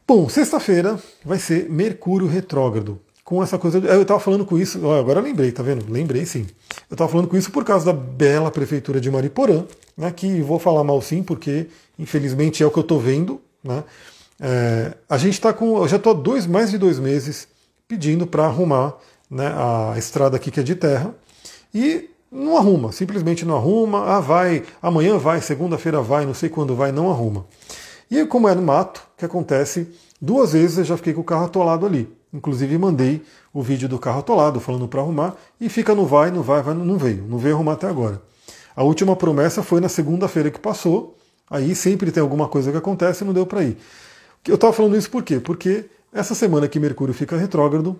[0.07, 3.80] Bom, sexta-feira vai ser Mercúrio retrógrado com essa coisa.
[3.80, 5.91] Eu estava falando com isso, agora lembrei, tá vendo?
[5.91, 6.45] Lembrei sim.
[6.89, 9.65] Eu estava falando com isso por causa da bela prefeitura de Mariporã,
[9.97, 11.67] né, que vou falar mal sim, porque
[11.97, 13.41] infelizmente é o que eu estou vendo.
[13.63, 13.84] Né?
[14.39, 15.78] É, a gente está com.
[15.78, 17.47] Eu já estou dois, mais de dois meses
[17.88, 18.97] pedindo para arrumar
[19.30, 21.15] né, a estrada aqui que é de terra.
[21.74, 24.05] E não arruma, simplesmente não arruma.
[24.05, 27.45] Ah, vai, amanhã vai, segunda-feira vai, não sei quando vai, não arruma.
[28.09, 29.88] E como é no mato, que acontece?
[30.21, 32.07] Duas vezes eu já fiquei com o carro atolado ali.
[32.34, 33.21] Inclusive mandei
[33.53, 36.73] o vídeo do carro atolado, falando para arrumar, e fica no vai, no vai, vai,
[36.73, 37.23] não veio.
[37.27, 38.21] Não veio arrumar até agora.
[38.75, 41.15] A última promessa foi na segunda-feira que passou.
[41.49, 43.77] Aí sempre tem alguma coisa que acontece e não deu para ir.
[44.47, 45.39] Eu estava falando isso por quê?
[45.39, 47.99] Porque essa semana que Mercúrio fica retrógrado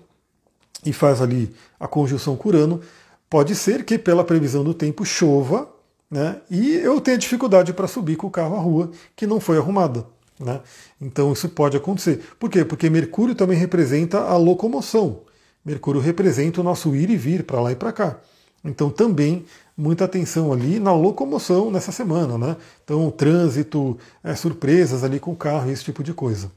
[0.84, 2.81] e faz ali a conjunção com Urano,
[3.29, 5.69] pode ser que pela previsão do tempo chova,
[6.09, 6.41] né?
[6.49, 10.05] E eu tenha dificuldade para subir com o carro à rua que não foi arrumada.
[10.43, 10.59] Né?
[11.01, 12.21] Então isso pode acontecer.
[12.39, 12.65] Por quê?
[12.65, 15.21] Porque Mercúrio também representa a locomoção.
[15.65, 18.19] Mercúrio representa o nosso ir e vir para lá e para cá.
[18.63, 19.45] Então também
[19.77, 22.57] muita atenção ali na locomoção nessa semana, né?
[22.83, 26.51] Então trânsito, é, surpresas ali com o carro, esse tipo de coisa.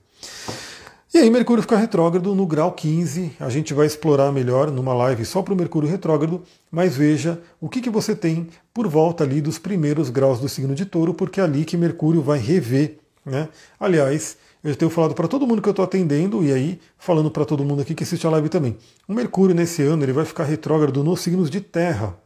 [1.15, 3.33] E aí Mercúrio fica retrógrado no grau 15.
[3.41, 7.69] A gente vai explorar melhor numa live só para o Mercúrio retrógrado, mas veja o
[7.69, 11.41] que, que você tem por volta ali dos primeiros graus do signo de touro, porque
[11.41, 13.49] é ali que Mercúrio vai rever né?
[13.79, 17.45] Aliás, eu tenho falado para todo mundo que eu estou atendendo, e aí falando para
[17.45, 18.79] todo mundo aqui que assiste a live também.
[19.09, 22.17] O Mercúrio nesse ano ele vai ficar retrógrado nos signos de terra.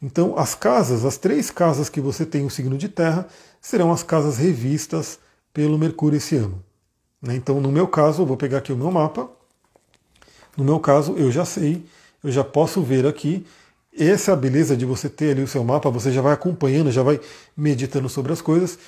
[0.00, 3.26] Então, as casas, as três casas que você tem o signo de terra,
[3.60, 5.18] serão as casas revistas
[5.52, 6.62] pelo Mercúrio esse ano.
[7.20, 7.34] Né?
[7.34, 9.28] Então, no meu caso, eu vou pegar aqui o meu mapa.
[10.56, 11.84] No meu caso, eu já sei,
[12.22, 13.44] eu já posso ver aqui.
[13.96, 16.92] Essa é a beleza de você ter ali o seu mapa, você já vai acompanhando,
[16.92, 17.20] já vai
[17.56, 18.78] meditando sobre as coisas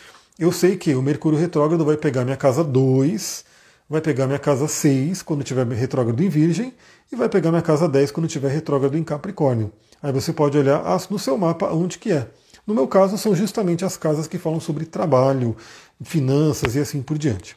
[0.40, 3.44] eu sei que o Mercúrio retrógrado vai pegar minha casa 2,
[3.86, 6.72] vai pegar minha casa 6 quando tiver retrógrado em Virgem
[7.12, 9.70] e vai pegar minha casa 10 quando tiver retrógrado em Capricórnio.
[10.02, 12.26] Aí você pode olhar no seu mapa onde que é.
[12.66, 15.54] No meu caso, são justamente as casas que falam sobre trabalho,
[16.02, 17.54] finanças e assim por diante.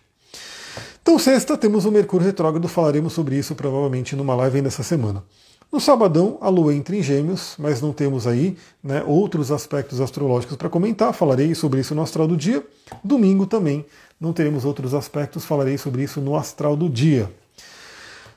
[1.02, 5.24] Então, sexta, temos o Mercúrio retrógrado, falaremos sobre isso provavelmente numa live ainda essa semana.
[5.74, 10.56] No sabadão, a Lua entra em Gêmeos, mas não temos aí né, outros aspectos astrológicos
[10.56, 11.12] para comentar.
[11.14, 12.64] Falarei sobre isso no astral do dia.
[13.04, 13.84] Domingo também
[14.22, 17.28] não teremos outros aspectos, falarei sobre isso no astral do dia.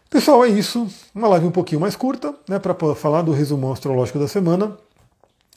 [0.08, 0.88] Pessoal, é isso.
[1.14, 4.74] Uma live um pouquinho mais curta, né, para falar do resumo astrológico da semana.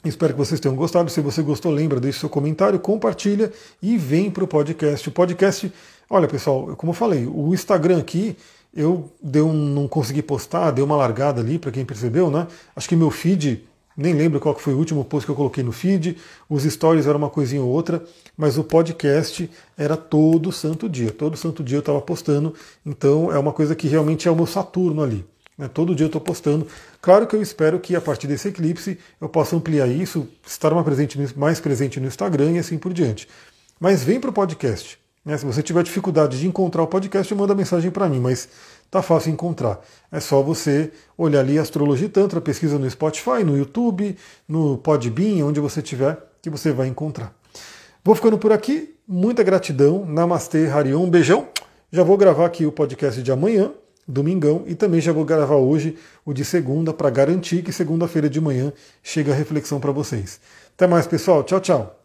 [0.04, 1.10] Espero que vocês tenham gostado.
[1.10, 3.50] Se você gostou, lembra, deixe seu comentário, compartilha
[3.80, 5.08] e vem para o podcast.
[5.08, 5.72] O podcast,
[6.10, 8.36] olha pessoal, como eu falei, o Instagram aqui
[8.74, 12.46] eu deu, não consegui postar, deu uma largada ali, para quem percebeu, né?
[12.74, 13.64] Acho que meu feed,
[13.96, 16.16] nem lembro qual foi o último post que eu coloquei no feed,
[16.48, 18.02] os stories eram uma coisinha ou outra,
[18.36, 21.10] mas o podcast era todo santo dia.
[21.10, 22.54] Todo santo dia eu estava postando,
[22.86, 25.24] então é uma coisa que realmente é o meu Saturno ali.
[25.58, 25.68] Né?
[25.68, 26.66] Todo dia eu estou postando.
[27.02, 30.72] Claro que eu espero que a partir desse eclipse eu possa ampliar isso, estar
[31.36, 33.28] mais presente no Instagram e assim por diante.
[33.78, 34.98] Mas vem para o podcast.
[35.24, 35.36] Né?
[35.36, 38.48] Se você tiver dificuldade de encontrar o podcast, manda mensagem para mim, mas
[38.90, 39.80] tá fácil encontrar.
[40.10, 44.16] É só você olhar ali Astrologia Tantra, pesquisa no Spotify, no YouTube,
[44.48, 47.34] no Podbean, onde você tiver, que você vai encontrar.
[48.02, 48.94] Vou ficando por aqui.
[49.06, 50.06] Muita gratidão.
[50.06, 51.02] Namastê, Harion.
[51.02, 51.48] Um beijão.
[51.92, 53.72] Já vou gravar aqui o podcast de amanhã,
[54.06, 58.40] domingão, e também já vou gravar hoje o de segunda para garantir que segunda-feira de
[58.40, 60.40] manhã chega a reflexão para vocês.
[60.76, 61.42] Até mais, pessoal.
[61.42, 61.99] Tchau, tchau.